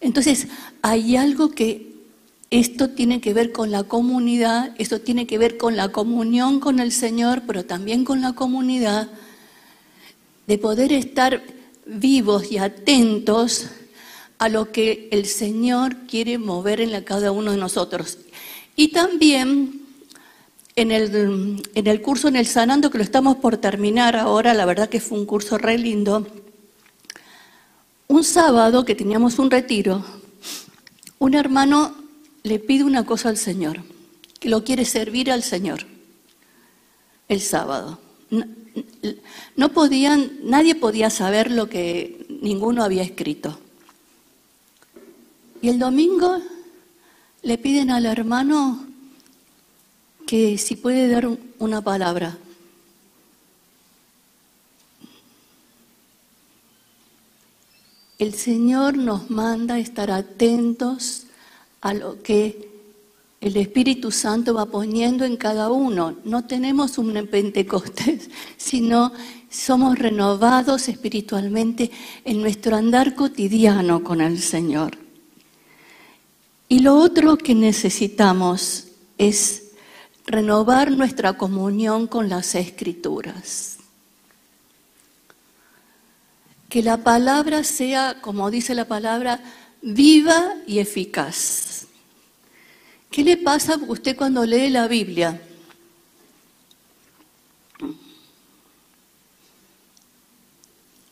Entonces, 0.00 0.48
hay 0.82 1.16
algo 1.16 1.50
que 1.50 1.94
esto 2.50 2.90
tiene 2.90 3.20
que 3.20 3.34
ver 3.34 3.52
con 3.52 3.70
la 3.70 3.84
comunidad, 3.84 4.74
esto 4.78 5.00
tiene 5.00 5.26
que 5.26 5.38
ver 5.38 5.56
con 5.56 5.76
la 5.76 5.88
comunión 5.88 6.60
con 6.60 6.78
el 6.78 6.92
Señor, 6.92 7.42
pero 7.46 7.64
también 7.64 8.04
con 8.04 8.20
la 8.20 8.34
comunidad, 8.34 9.10
de 10.46 10.58
poder 10.58 10.92
estar 10.92 11.42
vivos 11.86 12.52
y 12.52 12.58
atentos 12.58 13.66
a 14.38 14.48
lo 14.48 14.70
que 14.70 15.08
el 15.10 15.26
Señor 15.26 15.96
quiere 16.06 16.38
mover 16.38 16.80
en 16.80 17.02
cada 17.02 17.32
uno 17.32 17.52
de 17.52 17.56
nosotros. 17.56 18.18
Y 18.76 18.88
también 18.88 19.85
en 20.76 20.90
el, 20.90 21.62
en 21.74 21.86
el 21.86 22.02
curso 22.02 22.28
en 22.28 22.36
el 22.36 22.46
Sanando, 22.46 22.90
que 22.90 22.98
lo 22.98 23.04
estamos 23.04 23.36
por 23.36 23.56
terminar 23.56 24.14
ahora, 24.14 24.52
la 24.52 24.66
verdad 24.66 24.90
que 24.90 25.00
fue 25.00 25.18
un 25.18 25.24
curso 25.24 25.56
re 25.56 25.78
lindo, 25.78 26.26
un 28.08 28.22
sábado 28.22 28.84
que 28.84 28.94
teníamos 28.94 29.38
un 29.38 29.50
retiro, 29.50 30.04
un 31.18 31.34
hermano 31.34 31.94
le 32.42 32.58
pide 32.58 32.84
una 32.84 33.06
cosa 33.06 33.30
al 33.30 33.38
Señor, 33.38 33.82
que 34.38 34.50
lo 34.50 34.64
quiere 34.64 34.84
servir 34.84 35.32
al 35.32 35.42
Señor 35.42 35.86
el 37.28 37.40
sábado. 37.40 37.98
No, 39.56 39.70
podían, 39.70 40.32
nadie 40.42 40.74
podía 40.74 41.08
saber 41.08 41.50
lo 41.50 41.70
que 41.70 42.26
ninguno 42.42 42.84
había 42.84 43.02
escrito. 43.02 43.58
Y 45.62 45.70
el 45.70 45.78
domingo 45.78 46.38
le 47.42 47.56
piden 47.56 47.90
al 47.90 48.04
hermano 48.04 48.86
que 50.26 50.58
si 50.58 50.76
puede 50.76 51.08
dar 51.08 51.28
una 51.58 51.80
palabra. 51.80 52.36
El 58.18 58.34
Señor 58.34 58.96
nos 58.96 59.30
manda 59.30 59.78
estar 59.78 60.10
atentos 60.10 61.24
a 61.80 61.94
lo 61.94 62.22
que 62.22 62.68
el 63.40 63.56
Espíritu 63.56 64.10
Santo 64.10 64.54
va 64.54 64.66
poniendo 64.66 65.24
en 65.24 65.36
cada 65.36 65.70
uno. 65.70 66.16
No 66.24 66.46
tenemos 66.46 66.98
un 66.98 67.12
Pentecostés, 67.30 68.28
sino 68.56 69.12
somos 69.50 69.98
renovados 69.98 70.88
espiritualmente 70.88 71.90
en 72.24 72.40
nuestro 72.40 72.74
andar 72.74 73.14
cotidiano 73.14 74.02
con 74.02 74.20
el 74.20 74.40
Señor. 74.40 74.98
Y 76.68 76.80
lo 76.80 76.96
otro 76.96 77.36
que 77.36 77.54
necesitamos 77.54 78.88
es 79.18 79.65
renovar 80.26 80.90
nuestra 80.90 81.34
comunión 81.34 82.06
con 82.06 82.28
las 82.28 82.54
escrituras. 82.54 83.78
Que 86.68 86.82
la 86.82 86.98
palabra 86.98 87.62
sea, 87.62 88.20
como 88.20 88.50
dice 88.50 88.74
la 88.74 88.86
palabra, 88.86 89.40
viva 89.82 90.54
y 90.66 90.80
eficaz. 90.80 91.86
¿Qué 93.10 93.22
le 93.22 93.36
pasa 93.36 93.74
a 93.74 93.76
usted 93.76 94.16
cuando 94.16 94.44
lee 94.44 94.68
la 94.68 94.88
Biblia? 94.88 95.40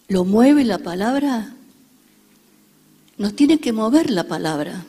¿Lo 0.08 0.24
mueve 0.24 0.64
la 0.64 0.78
palabra? 0.78 1.54
Nos 3.16 3.34
tiene 3.36 3.58
que 3.58 3.72
mover 3.72 4.10
la 4.10 4.24
palabra. 4.24 4.84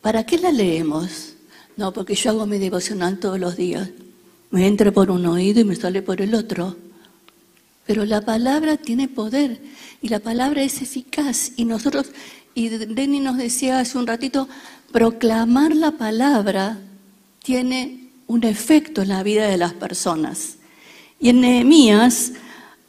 ¿Para 0.00 0.24
qué 0.24 0.38
la 0.38 0.50
leemos? 0.50 1.31
No, 1.76 1.92
porque 1.92 2.14
yo 2.14 2.30
hago 2.30 2.46
mi 2.46 2.58
devocional 2.58 3.18
todos 3.18 3.38
los 3.38 3.56
días. 3.56 3.88
Me 4.50 4.66
entra 4.66 4.92
por 4.92 5.10
un 5.10 5.24
oído 5.26 5.60
y 5.60 5.64
me 5.64 5.76
sale 5.76 6.02
por 6.02 6.20
el 6.20 6.34
otro. 6.34 6.76
Pero 7.86 8.04
la 8.04 8.20
palabra 8.20 8.76
tiene 8.76 9.08
poder 9.08 9.60
y 10.02 10.08
la 10.08 10.20
palabra 10.20 10.62
es 10.62 10.82
eficaz. 10.82 11.52
Y 11.56 11.64
nosotros, 11.64 12.12
y 12.54 12.68
Denny 12.68 13.20
nos 13.20 13.38
decía 13.38 13.80
hace 13.80 13.98
un 13.98 14.06
ratito, 14.06 14.48
proclamar 14.92 15.74
la 15.74 15.92
palabra 15.92 16.78
tiene 17.42 18.10
un 18.26 18.44
efecto 18.44 19.02
en 19.02 19.08
la 19.08 19.22
vida 19.22 19.48
de 19.48 19.56
las 19.56 19.72
personas. 19.72 20.56
Y 21.18 21.30
en 21.30 21.40
Nehemías 21.40 22.32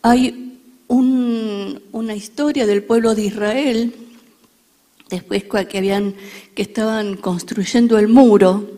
hay 0.02 0.60
una 0.88 2.16
historia 2.16 2.68
del 2.68 2.84
pueblo 2.84 3.16
de 3.16 3.24
Israel 3.24 4.03
después 5.14 5.44
que, 5.44 5.78
habían, 5.78 6.16
que 6.56 6.64
estaban 6.64 7.16
construyendo 7.18 7.98
el 7.98 8.08
muro, 8.08 8.70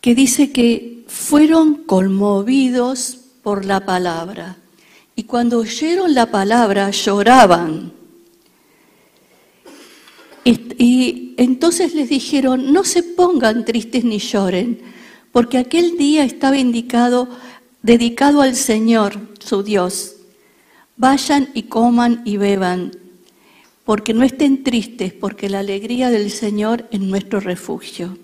que 0.00 0.14
dice 0.14 0.50
que 0.52 1.04
fueron 1.06 1.84
conmovidos 1.84 3.18
por 3.42 3.64
la 3.64 3.84
palabra. 3.84 4.56
Y 5.14 5.24
cuando 5.24 5.58
oyeron 5.58 6.14
la 6.14 6.30
palabra 6.30 6.90
lloraban. 6.90 7.92
Y 10.44 11.34
entonces 11.36 11.94
les 11.94 12.08
dijeron, 12.08 12.72
no 12.72 12.84
se 12.84 13.02
pongan 13.02 13.64
tristes 13.64 14.04
ni 14.04 14.18
lloren, 14.18 14.80
porque 15.32 15.58
aquel 15.58 15.96
día 15.96 16.24
estaba 16.24 16.58
indicado, 16.58 17.28
dedicado 17.82 18.42
al 18.42 18.56
Señor, 18.56 19.18
su 19.38 19.62
Dios. 19.62 20.16
Vayan 20.96 21.48
y 21.54 21.64
coman 21.64 22.22
y 22.24 22.36
beban 22.36 23.03
porque 23.84 24.14
no 24.14 24.24
estén 24.24 24.64
tristes, 24.64 25.12
porque 25.12 25.48
la 25.48 25.60
alegría 25.60 26.10
del 26.10 26.30
Señor 26.30 26.88
es 26.90 27.00
nuestro 27.00 27.40
refugio. 27.40 28.18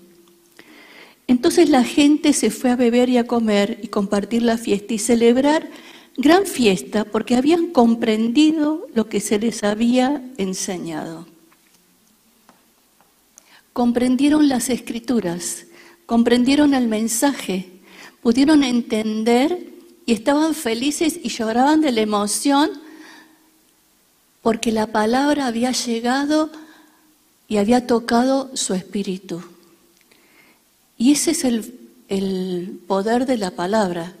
Entonces 1.27 1.69
la 1.69 1.83
gente 1.83 2.33
se 2.33 2.49
fue 2.49 2.71
a 2.71 2.75
beber 2.75 3.09
y 3.09 3.17
a 3.17 3.27
comer 3.27 3.79
y 3.81 3.87
compartir 3.87 4.41
la 4.41 4.57
fiesta 4.57 4.93
y 4.93 4.97
celebrar 4.97 5.69
gran 6.17 6.45
fiesta 6.45 7.05
porque 7.05 7.35
habían 7.35 7.67
comprendido 7.67 8.87
lo 8.93 9.07
que 9.07 9.19
se 9.19 9.39
les 9.39 9.63
había 9.63 10.21
enseñado. 10.37 11.27
Comprendieron 13.71 14.49
las 14.49 14.69
escrituras, 14.69 15.67
comprendieron 16.05 16.73
el 16.73 16.87
mensaje, 16.87 17.69
pudieron 18.21 18.63
entender 18.63 19.71
y 20.05 20.11
estaban 20.11 20.53
felices 20.53 21.17
y 21.23 21.29
lloraban 21.29 21.79
de 21.79 21.93
la 21.93 22.01
emoción 22.01 22.71
porque 24.41 24.71
la 24.71 24.87
palabra 24.87 25.47
había 25.47 25.71
llegado 25.71 26.49
y 27.47 27.57
había 27.57 27.85
tocado 27.85 28.49
su 28.55 28.73
espíritu. 28.73 29.43
Y 30.97 31.11
ese 31.11 31.31
es 31.31 31.43
el, 31.43 32.79
poder 32.87 33.25
de 33.25 33.37
la 33.37 33.51
palabra. 33.51 34.13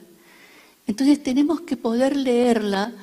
Entonces 0.87 1.21
tenemos 1.21 1.61
que 1.61 1.75
poder 1.75 2.15
leerla 2.15 2.93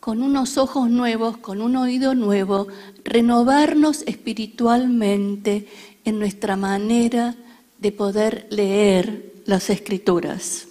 con 0.00 0.22
unos 0.22 0.58
ojos 0.58 0.90
nuevos, 0.90 1.36
con 1.36 1.60
un 1.60 1.76
oído 1.76 2.14
nuevo, 2.14 2.68
renovarnos 3.04 4.02
espiritualmente 4.02 5.68
en 6.04 6.18
nuestra 6.18 6.56
manera 6.56 7.34
de 7.78 7.92
poder 7.92 8.46
leer 8.50 9.32
las 9.44 9.70
escrituras. 9.70 10.66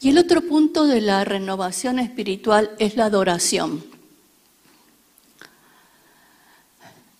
Y 0.00 0.10
el 0.10 0.18
otro 0.18 0.42
punto 0.42 0.86
de 0.86 1.00
la 1.00 1.24
renovación 1.24 1.98
espiritual 1.98 2.70
es 2.78 2.96
la 2.96 3.06
adoración. 3.06 3.91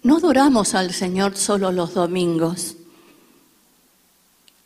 No 0.03 0.17
adoramos 0.17 0.75
al 0.75 0.93
Señor 0.93 1.37
solo 1.37 1.71
los 1.71 1.95
domingos. 1.95 2.77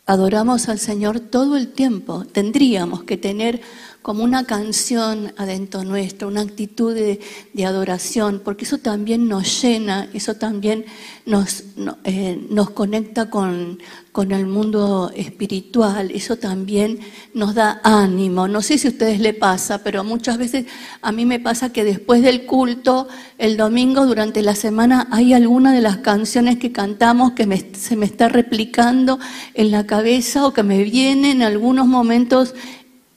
Adoramos 0.07 0.69
al 0.69 0.79
Señor 0.79 1.21
todo 1.21 1.57
el 1.57 1.73
tiempo. 1.73 2.25
Tendríamos 2.25 3.03
que 3.03 3.17
tener 3.17 3.61
como 4.07 4.23
una 4.23 4.45
canción 4.45 5.33
adentro 5.37 5.83
nuestro, 5.83 6.29
una 6.29 6.43
actitud 6.43 6.95
de, 6.95 7.19
adoración, 7.67 8.41
porque 8.45 8.65
eso 8.65 8.79
también 8.79 9.27
nos 9.27 9.61
llena, 9.61 10.09
eso 10.15 10.35
también 10.35 10.85
nos, 11.25 11.65
eh, 12.05 12.41
nos 12.49 12.71
conecta 12.71 13.29
con, 13.31 13.81
con 14.13 14.31
el 14.31 14.47
mundo 14.47 15.11
espiritual, 15.17 16.13
eso 16.13 16.37
también 16.37 17.01
nos 17.35 17.57
da 17.57 17.81
ánimo. 17.83 18.47
No 18.47 18.63
sé 18.63 18.79
si 18.79 18.87
a 18.87 18.91
ustedes 18.93 19.19
le 19.19 19.35
pasa, 19.35 19.83
pero 19.83 20.05
muchas 20.05 20.39
veces 20.39 20.67
a 21.03 21.11
mí 21.11 21.27
me 21.27 21.41
pasa 21.41 21.73
que 21.73 21.83
después 21.83 22.23
del 22.23 22.47
culto, 22.47 23.09
el 23.39 23.57
domingo, 23.57 24.07
durante 24.07 24.41
la 24.41 24.55
semana, 24.55 25.09
hay 25.11 25.35
alguna 25.35 25.73
de 25.73 25.81
las 25.81 25.97
canciones 25.97 26.59
que 26.59 26.71
cantamos 26.71 27.33
que 27.33 27.73
se 27.77 27.97
me 27.97 28.07
está 28.07 28.29
replicando 28.29 29.19
en 29.55 29.73
la 29.73 29.85
cabeza 29.85 30.47
o 30.47 30.53
que 30.53 30.63
me 30.63 30.85
vienen 30.85 31.39
en 31.39 31.43
algunos 31.43 31.89
momentos 31.89 32.55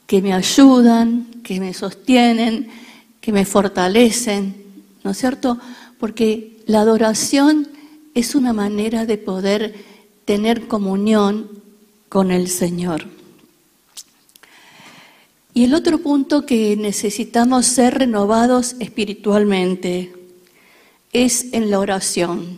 que 0.10 0.24
me 0.24 0.34
ayudan, 0.34 1.28
que 1.44 1.60
me 1.60 1.72
sostienen, 1.72 2.68
que 3.22 3.32
me 3.32 3.46
fortalecen, 3.46 4.56
¿no 5.04 5.12
es 5.12 5.20
cierto? 5.20 5.60
Porque 6.00 6.58
la 6.66 6.82
adoración 6.82 7.68
es 8.16 8.34
una 8.34 8.52
manera 8.52 9.06
de 9.06 9.20
poder 9.20 9.76
tener 10.26 10.68
comunión 10.68 11.48
con 12.10 12.32
el 12.32 12.48
Señor. 12.48 13.06
Y 15.54 15.66
el 15.66 15.76
otro 15.76 16.00
punto 16.00 16.44
que 16.44 16.76
necesitamos 16.76 17.68
ser 17.68 18.00
renovados 18.00 18.78
espiritualmente 18.80 20.12
es 21.14 21.54
en 21.54 21.70
la 21.70 21.78
oración. 21.78 22.58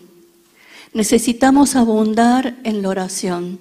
Necesitamos 0.94 1.76
abundar 1.76 2.56
en 2.64 2.82
la 2.82 2.88
oración. 2.88 3.60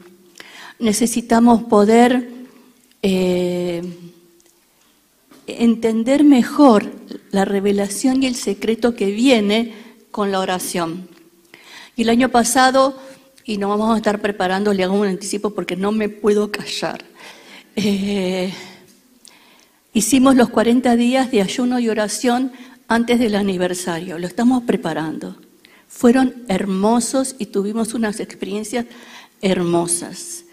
Necesitamos 0.79 1.65
poder 1.65 2.40
eh, 3.03 3.83
entender 5.47 6.25
mejor 6.25 6.93
la 7.31 7.45
revelación 7.45 8.23
y 8.23 8.27
el 8.27 8.35
secreto 8.35 8.95
que 8.95 9.07
viene 9.11 9.75
con 10.11 10.33
la 10.33 10.41
oración. 10.41 11.09
Y 11.97 12.03
el 12.03 12.11
año 12.11 12.29
pasado, 12.29 12.99
y 13.45 13.59
no 13.59 13.69
vamos 13.69 13.95
a 13.95 13.97
estar 13.97 14.21
preparando, 14.21 14.73
le 14.73 14.85
hago 14.85 14.95
un 14.95 15.07
anticipo 15.07 15.51
porque 15.51 15.77
no 15.77 15.93
me 15.93 16.09
puedo 16.09 16.51
callar, 16.51 17.05
eh, 17.77 18.53
hicimos 19.93 20.37
los 20.37 20.51
40 20.51 20.97
días 20.97 21.31
de 21.31 21.43
ayuno 21.43 21.81
y 21.81 21.89
oración 21.89 22.53
antes 22.89 23.19
del 23.19 23.37
aniversario, 23.37 24.19
lo 24.19 24.27
estamos 24.27 24.65
preparando. 24.65 25.37
Fueron 25.89 26.45
hermosos 26.49 27.37
y 27.39 27.47
tuvimos 27.47 27.95
unas 27.95 28.21
experiencias 28.21 28.87
hermosas. 29.41 30.45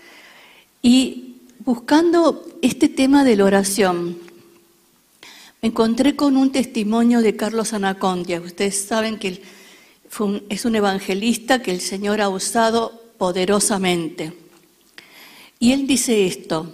Y 0.82 1.27
buscando 1.68 2.46
este 2.62 2.88
tema 2.88 3.26
de 3.26 3.36
la 3.36 3.44
oración, 3.44 4.18
me 5.62 5.68
encontré 5.68 6.16
con 6.16 6.38
un 6.38 6.50
testimonio 6.50 7.20
de 7.20 7.36
Carlos 7.36 7.74
Anacondia. 7.74 8.40
Ustedes 8.40 8.86
saben 8.86 9.20
que 9.20 9.42
es 10.48 10.64
un 10.64 10.76
evangelista 10.78 11.62
que 11.62 11.72
el 11.72 11.82
Señor 11.82 12.22
ha 12.22 12.30
usado 12.30 13.04
poderosamente. 13.18 14.32
Y 15.60 15.74
él 15.74 15.88
dice 15.88 16.26
esto, 16.26 16.72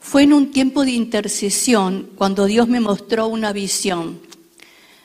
fue 0.00 0.24
en 0.24 0.32
un 0.32 0.50
tiempo 0.50 0.84
de 0.84 0.90
intercesión 0.90 2.10
cuando 2.16 2.46
Dios 2.46 2.66
me 2.66 2.80
mostró 2.80 3.28
una 3.28 3.52
visión. 3.52 4.18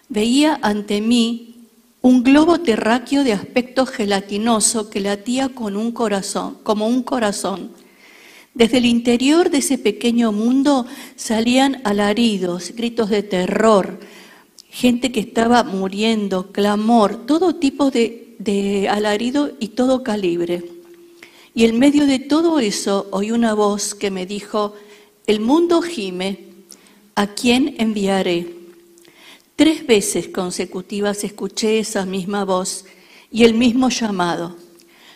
Veía 0.10 0.58
ante 0.64 1.02
mí 1.02 1.68
un 2.02 2.24
globo 2.24 2.62
terráqueo 2.62 3.24
de 3.24 3.34
aspecto 3.34 3.86
gelatinoso 3.86 4.90
que 4.90 5.02
latía 5.02 5.50
con 5.50 5.76
un 5.76 5.92
corazón, 5.92 6.58
como 6.64 6.88
un 6.88 7.04
corazón 7.04 7.80
desde 8.54 8.80
el 8.80 8.86
interior 8.86 9.50
de 9.50 9.60
ese 9.60 9.78
pequeño 9.78 10.32
mundo 10.32 10.86
salían 11.16 11.82
alaridos, 11.86 12.74
gritos 12.76 13.10
de 13.10 13.24
terror, 13.24 14.00
gente 14.70 15.12
que 15.12 15.22
estaba 15.22 15.64
muriendo, 15.64 16.52
clamor, 16.52 17.26
todo 17.26 17.56
tipo 17.56 17.92
de, 17.92 18.88
alarido 18.90 19.52
y 19.60 19.70
todo 19.70 20.04
calibre. 20.04 20.64
Y 21.54 21.66
en 21.66 21.80
medio 21.80 22.06
de 22.06 22.20
todo 22.20 22.60
eso 22.60 23.08
oí 23.12 23.32
una 23.32 23.54
voz 23.54 23.96
que 23.96 24.12
me 24.12 24.26
dijo, 24.26 24.74
el 25.28 25.40
mundo 25.40 25.82
gime, 25.82 26.46
¿a 27.16 27.28
quién 27.28 27.76
enviaré? 27.78 28.56
Tres 29.56 29.86
veces 29.86 30.28
consecutivas 30.30 31.24
escuché 31.24 31.80
esa 31.80 32.06
misma 32.06 32.46
voz 32.46 32.86
y 33.32 33.44
el 33.44 33.54
mismo 33.54 33.90
llamado. 33.90 34.56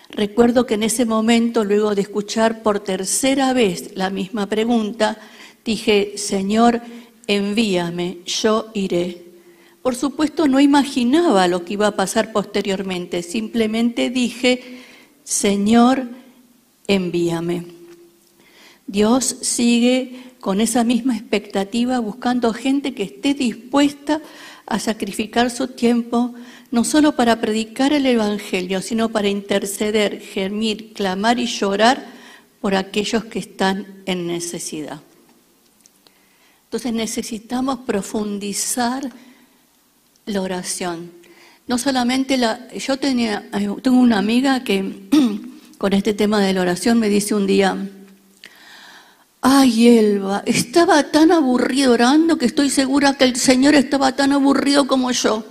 Recuerdo 0.10 0.66
que 0.66 0.76
en 0.76 0.84
ese 0.84 1.06
momento, 1.06 1.64
luego 1.64 1.96
de 1.96 2.02
escuchar 2.02 2.62
por 2.62 2.80
tercera 2.80 3.54
vez 3.54 3.92
la 3.96 4.10
misma 4.10 4.48
pregunta, 4.48 5.18
dije, 5.64 6.14
Señor, 6.18 6.82
envíame, 7.28 8.20
yo 8.26 8.70
iré. 8.74 9.26
Por 9.82 9.96
supuesto, 9.96 10.48
no 10.48 10.60
imaginaba 10.60 11.48
lo 11.48 11.66
que 11.66 11.74
iba 11.74 11.88
a 11.88 11.96
pasar 11.96 12.32
posteriormente, 12.32 13.24
simplemente 13.24 14.10
dije, 14.10 14.82
Señor, 15.24 16.08
envíame. 16.88 17.66
Dios 18.88 19.26
sigue 19.42 20.34
con 20.40 20.62
esa 20.62 20.84
misma 20.84 21.18
expectativa 21.18 22.00
buscando 22.00 22.54
gente 22.54 22.94
que 22.94 23.04
esté 23.04 23.34
dispuesta 23.34 24.22
a 24.68 24.80
sacrificar 24.80 25.52
su 25.52 25.68
tiempo, 25.68 26.34
no 26.72 26.84
solo 26.84 27.16
para 27.16 27.40
predicar 27.40 27.94
el 27.94 28.06
Evangelio, 28.06 28.82
sino 28.82 29.10
para 29.10 29.28
interceder, 29.28 30.20
gemir, 30.20 30.94
clamar 30.94 31.40
y 31.40 31.46
llorar 31.46 32.06
por 32.62 32.76
aquellos 32.76 33.26
que 33.26 33.40
están 33.40 34.04
en 34.06 34.28
necesidad. 34.28 35.02
Entonces 36.66 36.94
necesitamos 36.94 37.80
profundizar 37.80 39.12
la 40.26 40.42
oración. 40.42 41.12
No 41.68 41.78
solamente 41.78 42.38
la... 42.38 42.68
Yo 42.74 42.98
tenía, 42.98 43.50
tengo 43.82 43.98
una 43.98 44.18
amiga 44.18 44.64
que 44.64 45.08
con 45.78 45.94
este 45.94 46.14
tema 46.14 46.42
de 46.42 46.54
la 46.54 46.62
oración 46.62 47.00
me 47.00 47.10
dice 47.10 47.36
un 47.36 47.48
día, 47.48 47.78
Ay, 49.48 50.00
Elba, 50.00 50.42
estaba 50.48 51.04
tan 51.12 51.32
aburrido 51.32 51.94
orando 51.94 52.36
que 52.36 52.48
estoy 52.48 52.72
segura 52.72 53.14
que 53.14 53.26
el 53.26 53.36
Señor 53.36 53.76
estaba 53.76 54.16
tan 54.16 54.32
aburrido 54.32 54.88
como 54.88 55.12
yo. 55.12 55.46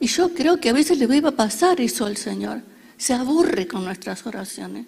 Y 0.00 0.06
yo 0.06 0.32
creo 0.32 0.58
que 0.58 0.70
a 0.70 0.72
veces 0.72 0.96
le 0.96 1.20
va 1.20 1.28
a 1.28 1.32
pasar 1.32 1.78
eso 1.78 2.06
al 2.06 2.16
Señor. 2.16 2.62
Se 2.96 3.12
aburre 3.12 3.68
con 3.68 3.84
nuestras 3.84 4.26
oraciones. 4.26 4.86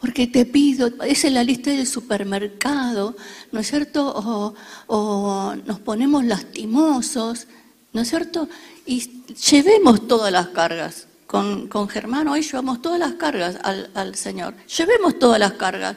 Porque 0.00 0.26
te 0.26 0.46
pido, 0.46 0.90
es 1.04 1.22
en 1.24 1.34
la 1.34 1.44
lista 1.44 1.68
del 1.68 1.86
supermercado, 1.86 3.14
¿no 3.50 3.60
es 3.60 3.66
cierto? 3.66 4.54
O, 4.86 5.54
nos 5.66 5.80
ponemos 5.80 6.24
lastimosos, 6.24 7.46
¿no 7.92 8.00
es 8.00 8.08
cierto? 8.08 8.48
Y 8.86 9.22
llevemos 9.50 10.08
todas 10.08 10.32
las 10.32 10.46
cargas. 10.48 11.08
Con, 11.26 11.68
con 11.68 11.90
Germán 11.90 12.26
hoy 12.28 12.40
llevamos 12.40 12.80
todas 12.80 12.98
las 12.98 13.12
cargas 13.16 13.58
al, 13.62 13.90
al 13.92 14.14
Señor. 14.14 14.54
Llevemos 14.66 15.18
todas 15.18 15.38
las 15.38 15.52
cargas. 15.52 15.96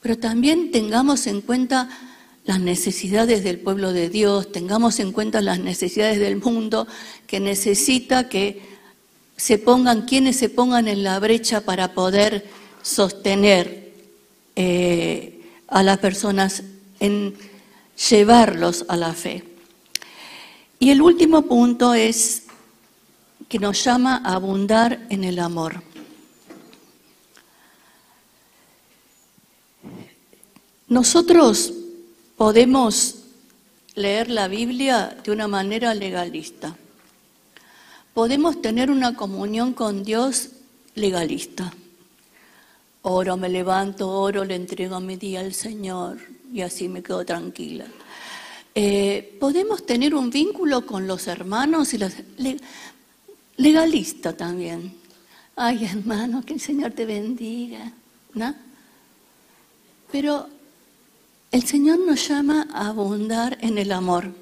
Pero 0.00 0.18
también 0.18 0.70
tengamos 0.70 1.26
en 1.26 1.40
cuenta 1.40 1.88
las 2.44 2.60
necesidades 2.60 3.44
del 3.44 3.60
pueblo 3.60 3.92
de 3.92 4.08
Dios, 4.08 4.50
tengamos 4.50 4.98
en 4.98 5.12
cuenta 5.12 5.40
las 5.42 5.60
necesidades 5.60 6.18
del 6.18 6.36
mundo 6.36 6.86
que 7.26 7.38
necesita 7.38 8.28
que 8.28 8.62
se 9.36 9.58
pongan, 9.58 10.02
quienes 10.02 10.36
se 10.36 10.48
pongan 10.48 10.88
en 10.88 11.02
la 11.02 11.18
brecha 11.18 11.60
para 11.60 11.92
poder 11.92 12.46
sostener 12.82 13.92
eh, 14.56 15.40
a 15.68 15.82
las 15.82 15.98
personas 15.98 16.62
en 16.98 17.34
llevarlos 18.10 18.84
a 18.88 18.96
la 18.96 19.12
fe. 19.12 19.44
Y 20.78 20.90
el 20.90 21.02
último 21.02 21.42
punto 21.42 21.94
es 21.94 22.44
que 23.48 23.58
nos 23.58 23.84
llama 23.84 24.22
a 24.24 24.34
abundar 24.34 25.06
en 25.10 25.24
el 25.24 25.38
amor. 25.38 25.82
Nosotros 30.90 31.72
podemos 32.36 33.14
leer 33.94 34.28
la 34.28 34.48
Biblia 34.48 35.16
de 35.22 35.30
una 35.30 35.46
manera 35.46 35.94
legalista. 35.94 36.76
Podemos 38.12 38.60
tener 38.60 38.90
una 38.90 39.14
comunión 39.14 39.72
con 39.72 40.02
Dios 40.02 40.48
legalista. 40.96 41.72
Oro, 43.02 43.36
me 43.36 43.48
levanto, 43.48 44.10
oro, 44.10 44.44
le 44.44 44.56
entrego 44.56 44.98
mi 44.98 45.14
día 45.14 45.38
al 45.40 45.54
Señor. 45.54 46.18
y 46.52 46.62
así 46.62 46.88
me 46.88 47.04
quedo 47.04 47.24
tranquila. 47.24 47.84
Eh, 48.74 49.36
podemos 49.38 49.86
tener 49.86 50.12
un 50.12 50.28
vínculo 50.28 50.84
con 50.84 51.06
los 51.06 51.28
hermanos 51.28 51.94
y 51.94 51.98
los 51.98 52.12
legalista 53.58 54.36
también. 54.36 54.92
Ay, 55.54 55.84
hermano, 55.84 56.44
que 56.44 56.54
el 56.54 56.60
Señor 56.60 56.90
te 56.90 57.06
bendiga, 57.06 57.92
¿no? 58.34 58.52
Pero 60.10 60.48
el 61.50 61.64
Señor 61.64 61.98
nos 62.00 62.28
llama 62.28 62.68
a 62.72 62.88
abundar 62.88 63.58
en 63.60 63.78
el 63.78 63.90
amor. 63.92 64.32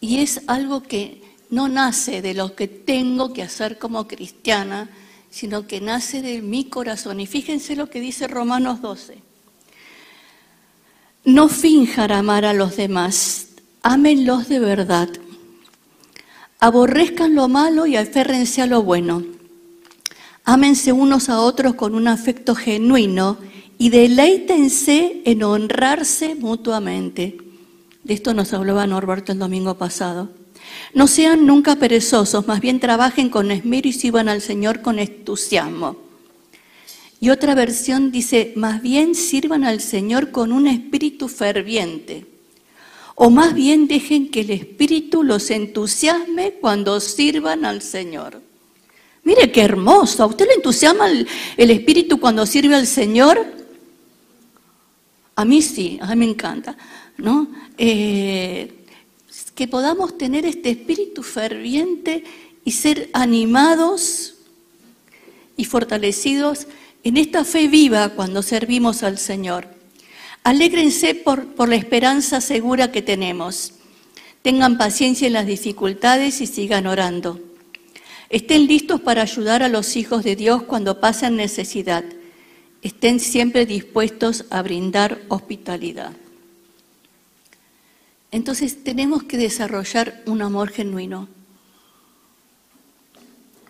Y 0.00 0.18
es 0.18 0.40
algo 0.46 0.82
que 0.82 1.22
no 1.50 1.68
nace 1.68 2.22
de 2.22 2.34
lo 2.34 2.54
que 2.54 2.66
tengo 2.66 3.32
que 3.32 3.42
hacer 3.42 3.78
como 3.78 4.08
cristiana, 4.08 4.88
sino 5.30 5.66
que 5.66 5.80
nace 5.80 6.22
de 6.22 6.40
mi 6.40 6.64
corazón. 6.64 7.20
Y 7.20 7.26
fíjense 7.26 7.76
lo 7.76 7.90
que 7.90 8.00
dice 8.00 8.26
Romanos 8.26 8.80
12. 8.80 9.18
No 11.24 11.48
finjan 11.48 12.12
amar 12.12 12.44
a 12.44 12.54
los 12.54 12.76
demás, 12.76 13.48
ámenlos 13.82 14.48
de 14.48 14.60
verdad. 14.60 15.08
Aborrezcan 16.58 17.34
lo 17.34 17.48
malo 17.48 17.86
y 17.86 17.96
aférrense 17.96 18.62
a 18.62 18.66
lo 18.66 18.82
bueno. 18.82 19.24
Ámense 20.44 20.92
unos 20.92 21.28
a 21.28 21.40
otros 21.40 21.74
con 21.74 21.94
un 21.94 22.08
afecto 22.08 22.54
genuino 22.54 23.36
y 23.78 23.90
deleítense 23.90 25.22
en 25.24 25.42
honrarse 25.42 26.34
mutuamente. 26.34 27.36
De 28.04 28.14
esto 28.14 28.34
nos 28.34 28.52
hablaba 28.52 28.86
Norberto 28.86 29.32
el 29.32 29.38
domingo 29.38 29.76
pasado. 29.76 30.30
No 30.94 31.06
sean 31.06 31.46
nunca 31.46 31.76
perezosos, 31.76 32.46
más 32.46 32.60
bien 32.60 32.80
trabajen 32.80 33.28
con 33.28 33.50
esmero 33.50 33.88
y 33.88 33.92
sirvan 33.92 34.28
al 34.28 34.40
Señor 34.40 34.80
con 34.80 34.98
entusiasmo. 34.98 35.96
Y 37.20 37.30
otra 37.30 37.54
versión 37.54 38.12
dice, 38.12 38.52
más 38.56 38.82
bien 38.82 39.14
sirvan 39.14 39.64
al 39.64 39.80
Señor 39.80 40.30
con 40.30 40.52
un 40.52 40.66
espíritu 40.66 41.28
ferviente. 41.28 42.26
O 43.14 43.30
más 43.30 43.54
bien 43.54 43.88
dejen 43.88 44.30
que 44.30 44.42
el 44.42 44.50
espíritu 44.50 45.22
los 45.22 45.50
entusiasme 45.50 46.52
cuando 46.60 47.00
sirvan 47.00 47.64
al 47.64 47.80
Señor. 47.80 48.42
Mire 49.24 49.50
qué 49.50 49.62
hermoso. 49.62 50.22
¿A 50.22 50.26
usted 50.26 50.46
le 50.46 50.54
entusiasma 50.54 51.08
el, 51.08 51.70
espíritu 51.70 52.20
cuando 52.20 52.46
sirve 52.46 52.74
al 52.74 52.86
Señor? 52.86 53.44
A 55.36 55.44
mí 55.44 55.62
sí, 55.62 55.98
a 56.00 56.08
mí 56.08 56.16
me 56.16 56.30
encanta. 56.30 56.76
¿no? 57.18 57.48
Eh, 57.78 58.72
que 59.54 59.68
podamos 59.68 60.18
tener 60.18 60.44
este 60.44 60.70
espíritu 60.70 61.22
ferviente 61.22 62.24
y 62.64 62.72
ser 62.72 63.08
animados 63.12 64.34
y 65.56 65.64
fortalecidos 65.64 66.66
en 67.04 67.16
esta 67.16 67.44
fe 67.44 67.68
viva 67.68 68.10
cuando 68.10 68.42
servimos 68.42 69.02
al 69.02 69.18
Señor. 69.18 69.68
Alégrense 70.42 71.14
por, 71.14 71.54
por, 71.54 71.68
la 71.68 71.76
esperanza 71.76 72.40
segura 72.40 72.92
que 72.92 73.02
tenemos. 73.02 73.72
Tengan 74.42 74.78
paciencia 74.78 75.26
en 75.26 75.32
las 75.32 75.46
dificultades 75.46 76.40
y 76.40 76.46
sigan 76.46 76.86
orando. 76.86 77.40
Estén 78.28 78.66
listos 78.66 79.00
para 79.00 79.22
ayudar 79.22 79.62
a 79.62 79.68
los 79.68 79.96
hijos 79.96 80.22
de 80.22 80.36
Dios 80.36 80.62
cuando 80.64 81.00
pasen 81.00 81.36
necesidad. 81.36 82.04
Estén 82.86 83.18
siempre 83.18 83.66
dispuestos 83.66 84.44
a 84.48 84.62
brindar 84.62 85.20
hospitalidad. 85.26 86.12
Entonces 88.30 88.84
tenemos 88.84 89.24
que 89.24 89.36
desarrollar 89.36 90.22
un 90.24 90.40
amor 90.40 90.68
genuino, 90.68 91.26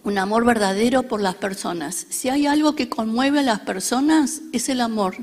un 0.04 0.18
amor 0.18 0.44
verdadero 0.44 1.04
por 1.04 1.22
las 1.22 1.34
personas. 1.34 2.06
Si 2.10 2.28
hay 2.28 2.46
algo 2.46 2.74
que 2.74 2.90
conmueve 2.90 3.38
a 3.38 3.42
las 3.42 3.60
personas, 3.60 4.42
es 4.52 4.68
el 4.68 4.82
amor. 4.82 5.16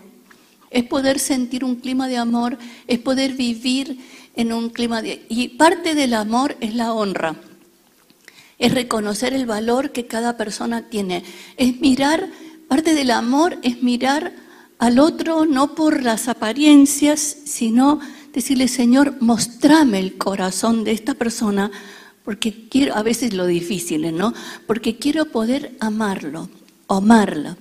Es 0.72 0.86
poder 0.86 1.20
sentir 1.20 1.64
un 1.64 1.76
clima 1.76 2.08
de 2.08 2.18
amor, 2.18 2.58
es 2.88 2.98
poder 2.98 3.34
vivir 3.34 4.00
en 4.36 4.54
un 4.54 4.72
clima 4.72 5.04
de... 5.04 5.24
Y 5.30 5.50
parte 5.50 5.94
del 5.94 6.16
amor 6.16 6.58
es 6.62 6.74
la 6.74 6.94
honra, 6.94 7.36
es 8.58 8.74
reconocer 8.74 9.36
el 9.36 9.46
valor 9.46 9.92
que 9.92 10.08
cada 10.08 10.36
persona 10.36 10.90
tiene, 10.90 11.24
es 11.58 11.80
mirar, 11.80 12.28
parte 12.74 12.96
del 12.96 13.12
amor 13.12 13.60
es 13.62 13.84
mirar 13.84 14.34
al 14.80 14.98
otro 14.98 15.46
no 15.46 15.76
por 15.76 16.02
las 16.02 16.28
apariencias, 16.28 17.20
sino 17.46 18.00
decirle, 18.34 18.68
Señor, 18.68 19.18
mostrame 19.20 20.00
el 20.00 20.18
corazón 20.18 20.84
de 20.84 20.92
esta 20.92 21.14
persona, 21.14 21.70
porque 22.26 22.68
quiero, 22.70 22.96
a 22.96 23.04
veces 23.04 23.36
lo 23.36 23.46
difícil, 23.46 24.18
¿no? 24.18 24.34
Porque 24.66 24.98
quiero 24.98 25.26
poder 25.26 25.78
amarlo, 25.82 26.50
amarla. 26.88 27.58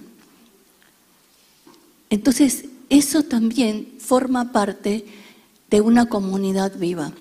Entonces, 2.08 2.64
eso 2.88 3.22
también 3.22 3.92
forma 3.98 4.50
parte 4.50 5.04
de 5.68 5.80
una 5.82 6.06
comunidad 6.06 6.74
viva. 6.78 7.12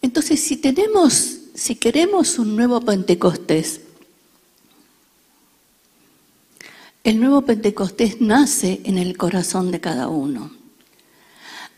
Entonces, 0.00 0.38
si 0.38 0.58
tenemos, 0.58 1.38
si 1.54 1.74
queremos 1.74 2.38
un 2.38 2.54
nuevo 2.54 2.80
Pentecostés, 2.80 3.80
el 7.08 7.20
nuevo 7.20 7.42
Pentecostés 7.42 8.20
nace 8.20 8.80
en 8.84 8.98
el 8.98 9.16
corazón 9.16 9.70
de 9.70 9.80
cada 9.80 10.08
uno 10.08 10.58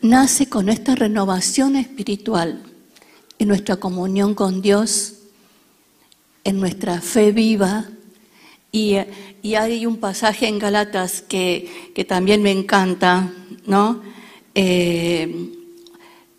nace 0.01 0.49
con 0.49 0.69
esta 0.69 0.95
renovación 0.95 1.75
espiritual 1.75 2.63
en 3.39 3.47
nuestra 3.47 3.77
comunión 3.77 4.35
con 4.35 4.61
Dios, 4.61 5.15
en 6.43 6.59
nuestra 6.59 7.01
fe 7.01 7.31
viva. 7.31 7.89
Y, 8.71 8.95
hay 9.55 9.85
un 9.85 9.97
pasaje 9.97 10.47
en 10.47 10.59
Galatas 10.59 11.21
que, 11.21 12.05
también 12.07 12.41
me 12.41 12.51
encanta, 12.51 13.33
¿no? 13.65 14.01
Eh, 14.53 15.49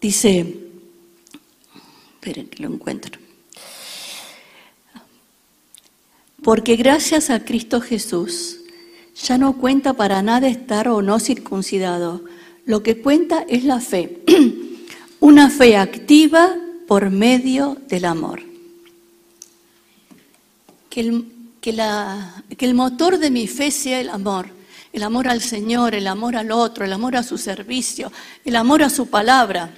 dice, 0.00 0.56
esperen 2.14 2.46
que 2.46 2.62
lo 2.62 2.72
encuentro. 2.72 3.20
Porque 6.42 6.76
gracias 6.76 7.30
a 7.30 7.44
Cristo 7.44 7.80
Jesús 7.80 8.61
ya 9.14 9.38
no 9.38 9.54
cuenta 9.54 9.92
para 9.92 10.22
nada 10.22 10.48
estar 10.48 10.88
o 10.88 11.02
no 11.02 11.18
circuncidado 11.20 12.22
lo 12.64 12.82
que 12.82 13.00
cuenta 13.00 13.44
es 13.48 13.64
la 13.64 13.80
fe, 13.80 14.22
una 15.20 15.50
fe 15.50 15.76
activa 15.76 16.54
por 16.86 17.10
medio 17.10 17.76
del 17.88 18.04
amor. 18.04 18.42
Que 20.88 21.00
el, 21.00 21.32
que, 21.60 21.74
el 22.58 22.74
motor 22.74 23.18
de 23.18 23.30
mi 23.30 23.46
fe 23.46 23.70
sea 23.70 24.00
el 24.00 24.10
amor, 24.10 24.48
el 24.92 25.02
amor 25.02 25.28
al 25.28 25.40
Señor, 25.40 25.94
el 25.94 26.06
amor 26.06 26.36
al 26.36 26.52
otro, 26.52 26.84
el 26.84 26.92
amor 26.92 27.16
a 27.16 27.22
su 27.22 27.38
servicio, 27.38 28.12
el 28.44 28.56
amor 28.56 28.82
a 28.82 28.90
su 28.90 29.08
palabra. 29.08 29.72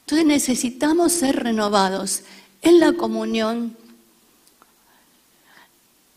Entonces 0.00 0.26
necesitamos 0.26 1.12
ser 1.12 1.36
renovados 1.36 2.22
en 2.62 2.80
la 2.80 2.94
comunión, 2.94 3.76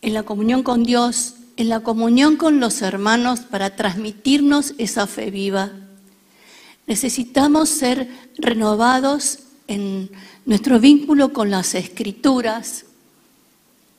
en 0.01 0.13
la 0.13 0.23
comunión 0.23 0.63
con 0.63 0.83
Dios, 0.83 1.35
en 1.57 1.69
la 1.69 1.81
comunión 1.81 2.37
con 2.37 2.59
los 2.59 2.81
hermanos 2.81 3.41
para 3.41 3.75
transmitirnos 3.75 4.73
esa 4.77 5.07
fe 5.07 5.31
viva. 5.31 5.71
Necesitamos 6.87 7.69
ser 7.69 8.09
renovados 8.37 9.39
en 9.67 10.09
nuestro 10.45 10.79
vínculo 10.79 11.33
con 11.33 11.49
las 11.49 11.75
escrituras, 11.75 12.85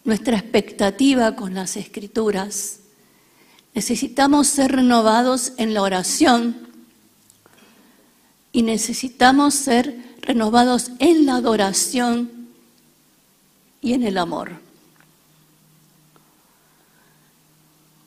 nuestra 0.04 0.36
expectativa 0.36 1.36
con 1.36 1.54
las 1.54 1.76
escrituras. 1.76 2.80
Necesitamos 3.74 4.48
ser 4.48 4.72
renovados 4.72 5.52
en 5.56 5.74
la 5.74 5.82
oración 5.82 6.68
y 8.52 8.62
necesitamos 8.62 9.54
ser 9.54 9.96
renovados 10.20 10.90
en 10.98 11.26
la 11.26 11.36
adoración 11.36 12.48
y 13.80 13.94
en 13.94 14.02
el 14.02 14.18
amor. 14.18 14.61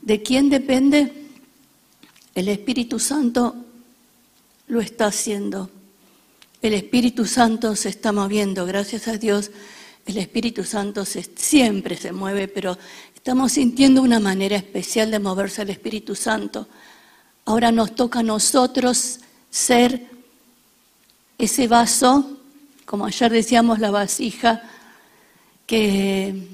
¿De 0.06 0.22
quién 0.22 0.52
depende? 0.52 1.12
El 2.36 2.48
Espíritu 2.48 3.00
Santo 3.00 3.56
lo 4.68 4.80
está 4.80 5.08
haciendo. 5.08 5.72
El 6.62 6.76
Espíritu 6.76 7.26
Santo 7.26 7.76
se 7.76 7.90
está 7.90 8.12
moviendo, 8.12 8.68
gracias 8.68 9.08
a 9.08 9.18
Dios. 9.18 9.50
El 10.06 10.18
Espíritu 10.18 10.64
Santo 10.64 11.06
siempre 11.06 11.98
se 11.98 12.12
mueve, 12.12 12.48
pero 12.48 12.78
estamos 13.16 13.54
sintiendo 13.54 14.04
una 14.04 14.20
manera 14.20 14.56
especial 14.56 15.10
de 15.10 15.18
moverse 15.18 15.64
el 15.64 15.72
Espíritu 15.72 16.14
Santo. 16.14 16.68
Ahora 17.46 17.72
nos 17.72 17.96
toca 17.96 18.20
a 18.20 18.24
nosotros 18.24 19.22
ser 19.50 20.06
ese 21.40 21.68
vaso, 21.68 22.38
como 22.86 23.08
ayer 23.08 23.32
decíamos, 23.32 23.80
la 23.80 23.90
vasija, 23.90 24.62
que 25.66 26.48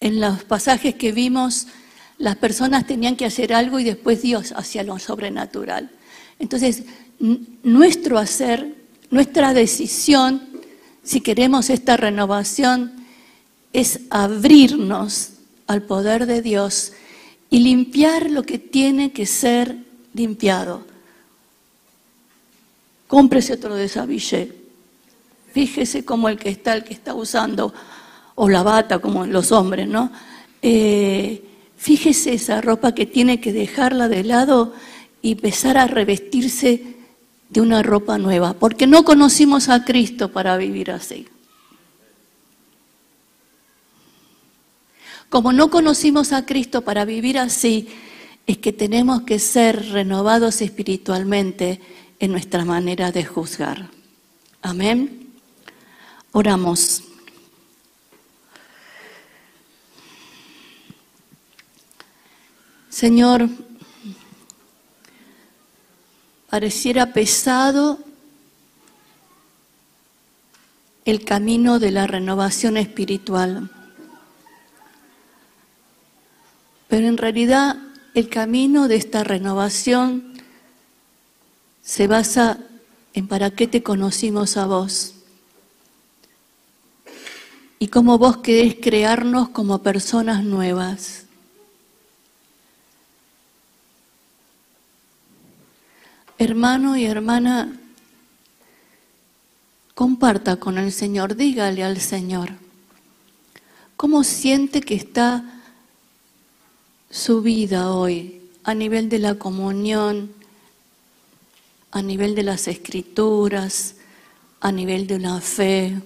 en 0.00 0.20
los 0.20 0.44
pasajes 0.44 0.94
que 0.94 1.10
vimos 1.10 1.66
las 2.18 2.36
personas 2.36 2.86
tenían 2.86 3.16
que 3.16 3.26
hacer 3.26 3.52
algo 3.52 3.78
y 3.80 3.84
después 3.84 4.22
Dios 4.22 4.52
hacía 4.56 4.82
lo 4.82 4.98
sobrenatural. 4.98 5.90
Entonces, 6.38 6.84
nuestro 7.62 8.18
hacer, 8.18 8.74
nuestra 9.10 9.54
decisión, 9.54 10.42
si 11.02 11.20
queremos 11.20 11.70
esta 11.70 11.96
renovación, 11.96 12.92
es 13.72 14.00
abrirnos 14.10 15.30
al 15.66 15.82
poder 15.82 16.26
de 16.26 16.42
Dios 16.42 16.92
y 17.50 17.60
limpiar 17.60 18.30
lo 18.30 18.42
que 18.42 18.58
tiene 18.58 19.12
que 19.12 19.26
ser 19.26 19.76
limpiado. 20.12 20.84
Cómprese 23.06 23.54
otro 23.54 23.74
desabillé. 23.74 24.52
Fíjese 25.52 26.04
como 26.04 26.28
el 26.28 26.38
que 26.38 26.48
está, 26.48 26.74
el 26.74 26.84
que 26.84 26.94
está 26.94 27.14
usando, 27.14 27.72
o 28.34 28.48
la 28.48 28.62
bata, 28.62 28.98
como 28.98 29.26
los 29.26 29.52
hombres, 29.52 29.86
¿no? 29.86 30.10
Eh, 30.62 31.42
fíjese 31.76 32.34
esa 32.34 32.60
ropa 32.60 32.94
que 32.94 33.06
tiene 33.06 33.40
que 33.40 33.52
dejarla 33.52 34.08
de 34.08 34.24
lado 34.24 34.74
y 35.22 35.32
empezar 35.32 35.78
a 35.78 35.86
revestirse 35.86 36.94
de 37.50 37.60
una 37.60 37.82
ropa 37.82 38.18
nueva, 38.18 38.54
porque 38.54 38.86
no 38.86 39.04
conocimos 39.04 39.68
a 39.68 39.84
Cristo 39.84 40.32
para 40.32 40.56
vivir 40.56 40.90
así. 40.90 41.26
Como 45.28 45.52
no 45.52 45.70
conocimos 45.70 46.32
a 46.32 46.46
Cristo 46.46 46.82
para 46.82 47.04
vivir 47.04 47.38
así, 47.38 47.88
es 48.46 48.58
que 48.58 48.72
tenemos 48.72 49.22
que 49.22 49.38
ser 49.38 49.90
renovados 49.90 50.60
espiritualmente 50.60 51.80
en 52.20 52.30
nuestra 52.32 52.64
manera 52.64 53.10
de 53.10 53.24
juzgar. 53.24 53.88
Amén. 54.62 55.32
Oramos. 56.32 57.13
Señor, 62.94 63.48
pareciera 66.48 67.12
pesado 67.12 67.98
el 71.04 71.24
camino 71.24 71.80
de 71.80 71.90
la 71.90 72.06
renovación 72.06 72.76
espiritual. 72.76 73.68
Pero 76.86 77.08
en 77.08 77.16
realidad 77.16 77.78
el 78.14 78.28
camino 78.28 78.86
de 78.86 78.94
esta 78.94 79.24
renovación 79.24 80.32
se 81.82 82.06
basa 82.06 82.60
en 83.12 83.26
para 83.26 83.50
qué 83.50 83.66
te 83.66 83.82
conocimos 83.82 84.56
a 84.56 84.66
vos 84.66 85.14
y 87.80 87.88
cómo 87.88 88.18
vos 88.18 88.36
querés 88.36 88.76
crearnos 88.80 89.48
como 89.48 89.82
personas 89.82 90.44
nuevas. 90.44 91.23
Hermano 96.38 96.96
y 96.96 97.04
hermana, 97.04 97.80
comparta 99.94 100.56
con 100.56 100.78
el 100.78 100.92
Señor, 100.92 101.36
dígale 101.36 101.84
al 101.84 102.00
Señor, 102.00 102.50
¿cómo 103.96 104.24
siente 104.24 104.80
que 104.80 104.94
está 104.96 105.44
su 107.10 107.42
vida 107.42 107.92
hoy 107.92 108.40
a 108.64 108.74
nivel 108.74 109.08
de 109.08 109.20
la 109.20 109.36
comunión, 109.36 110.32
a 111.92 112.02
nivel 112.02 112.34
de 112.34 112.42
las 112.42 112.66
escrituras, 112.66 113.94
a 114.60 114.72
nivel 114.72 115.06
de 115.06 115.20
la 115.20 115.40
fe, 115.40 116.02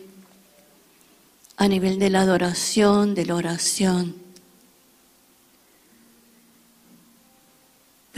a 1.57 1.67
nivel 1.67 1.99
de 1.99 2.11
la 2.11 2.21
adoración, 2.21 3.15
de 3.15 3.25
la 3.25 3.37
oración. 3.37 4.15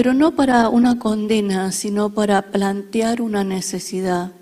Pero 0.01 0.15
no 0.15 0.31
para 0.31 0.71
una 0.71 0.99
condena, 0.99 1.73
sino 1.73 2.09
para 2.09 2.41
plantear 2.41 3.21
una 3.21 3.45
necesidad. 3.45 4.33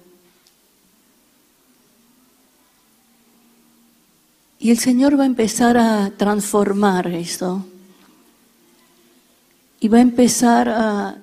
Y 4.61 4.71
el 4.71 4.79
Señor 4.79 5.19
va 5.19 5.25
a 5.25 5.27
empezar 5.27 5.77
a 5.77 6.13
transformar 6.17 7.09
eso 7.09 7.67
y 9.81 9.89
va 9.89 9.99
a 9.99 10.03
empezar 10.03 10.69
a 10.69 11.19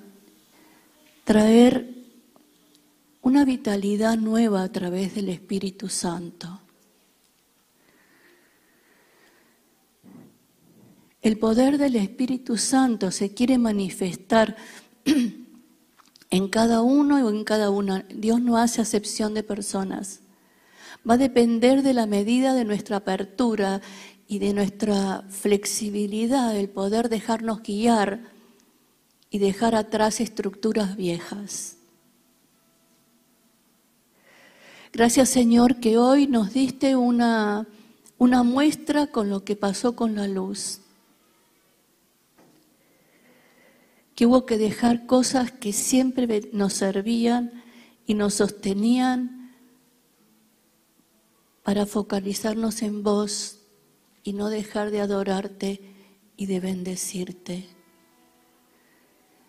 traer 1.23 1.93
una 3.21 3.45
vitalidad 3.45 4.17
nueva 4.17 4.63
a 4.63 4.69
través 4.69 5.15
del 5.15 5.29
Espíritu 5.29 5.87
Santo. 5.87 6.59
El 11.25 11.39
poder 11.39 11.79
del 11.79 11.95
Espíritu 11.95 12.55
Santo 12.55 13.09
se 13.09 13.33
quiere 13.33 13.57
manifestar 13.57 14.55
en 16.29 16.49
cada 16.49 16.83
uno 16.83 17.15
o 17.15 17.29
en 17.31 17.43
cada 17.43 17.71
una. 17.71 18.05
Dios 18.13 18.39
no 18.41 18.57
hace 18.57 18.79
acepción 18.79 19.33
de 19.33 19.41
personas. 19.41 20.19
Va 21.09 21.15
a 21.15 21.17
depender 21.17 21.81
de 21.81 21.95
la 21.95 22.05
medida 22.05 22.53
de 22.53 22.63
nuestra 22.63 22.97
apertura 22.97 23.81
y 24.27 24.37
de 24.37 24.53
nuestra 24.53 25.23
flexibilidad, 25.31 26.55
el 26.55 26.69
poder 26.69 27.09
dejarnos 27.09 27.63
guiar 27.63 28.19
y 29.31 29.39
dejar 29.39 29.73
atrás 29.73 30.21
estructuras 30.21 30.95
viejas. 30.95 31.77
Gracias 34.93 35.29
Señor 35.29 35.77
que 35.77 35.97
hoy 35.97 36.27
nos 36.27 36.53
diste 36.53 36.95
una, 36.95 37.65
una 38.19 38.43
muestra 38.43 39.07
con 39.07 39.31
lo 39.31 39.43
que 39.43 39.55
pasó 39.55 39.95
con 39.95 40.13
la 40.13 40.27
luz. 40.27 40.81
Que 44.15 44.25
hubo 44.25 44.45
que 44.45 44.57
dejar 44.57 45.05
cosas 45.05 45.51
que 45.51 45.73
siempre 45.73 46.49
nos 46.53 46.73
servían 46.73 47.63
y 48.07 48.13
nos 48.13 48.35
sostenían 48.35 49.53
para 51.63 51.85
focalizarnos 51.85 52.81
en 52.81 53.03
vos 53.03 53.59
y 54.23 54.33
no 54.33 54.49
dejar 54.49 54.91
de 54.91 55.01
adorarte 55.01 55.81
y 56.37 56.45
de 56.45 56.59
bendecirte. 56.59 57.67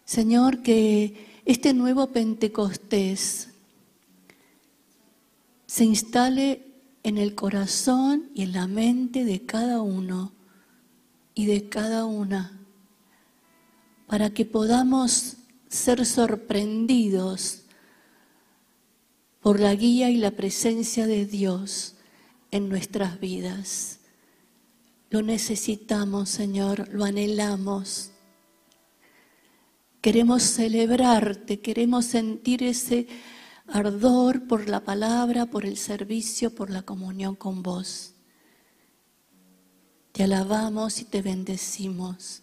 Señor, 0.05 0.63
que 0.63 1.43
este 1.45 1.75
nuevo 1.75 2.09
Pentecostés 2.09 3.51
se 5.67 5.85
instale 5.85 6.67
en 7.03 7.19
el 7.19 7.35
corazón 7.35 8.31
y 8.35 8.43
en 8.43 8.53
la 8.53 8.67
mente 8.67 9.25
de 9.25 9.45
cada 9.45 9.81
uno 9.81 10.33
y 11.35 11.47
de 11.47 11.69
cada 11.69 12.05
una, 12.05 12.66
para 14.07 14.31
que 14.31 14.45
podamos 14.45 15.37
ser 15.69 16.07
sorprendidos 16.07 17.63
por 19.41 19.61
la 19.61 19.75
guía 19.75 20.11
y 20.11 20.17
la 20.17 20.33
presencia 20.33 21.07
de 21.07 21.27
Dios 21.27 21.95
en 22.51 22.69
nuestras 22.69 23.21
vidas. 23.21 24.01
Lo 25.11 25.23
necesitamos, 25.23 26.31
Señor, 26.31 26.89
lo 26.93 27.05
anhelamos. 27.05 28.11
Queremos 30.01 30.43
celebrarte, 30.43 31.61
queremos 31.61 32.07
sentir 32.07 32.63
ese 32.63 33.07
ardor 33.69 34.47
por 34.47 34.69
la 34.69 34.81
palabra, 34.81 35.47
por 35.47 35.65
el 35.65 35.77
servicio, 35.77 36.55
por 36.55 36.71
la 36.71 36.83
comunión 36.83 37.35
con 37.35 37.63
vos. 37.63 38.15
Te 40.13 40.25
alabamos 40.25 41.01
y 41.01 41.05
te 41.05 41.23
bendecimos. 41.23 42.43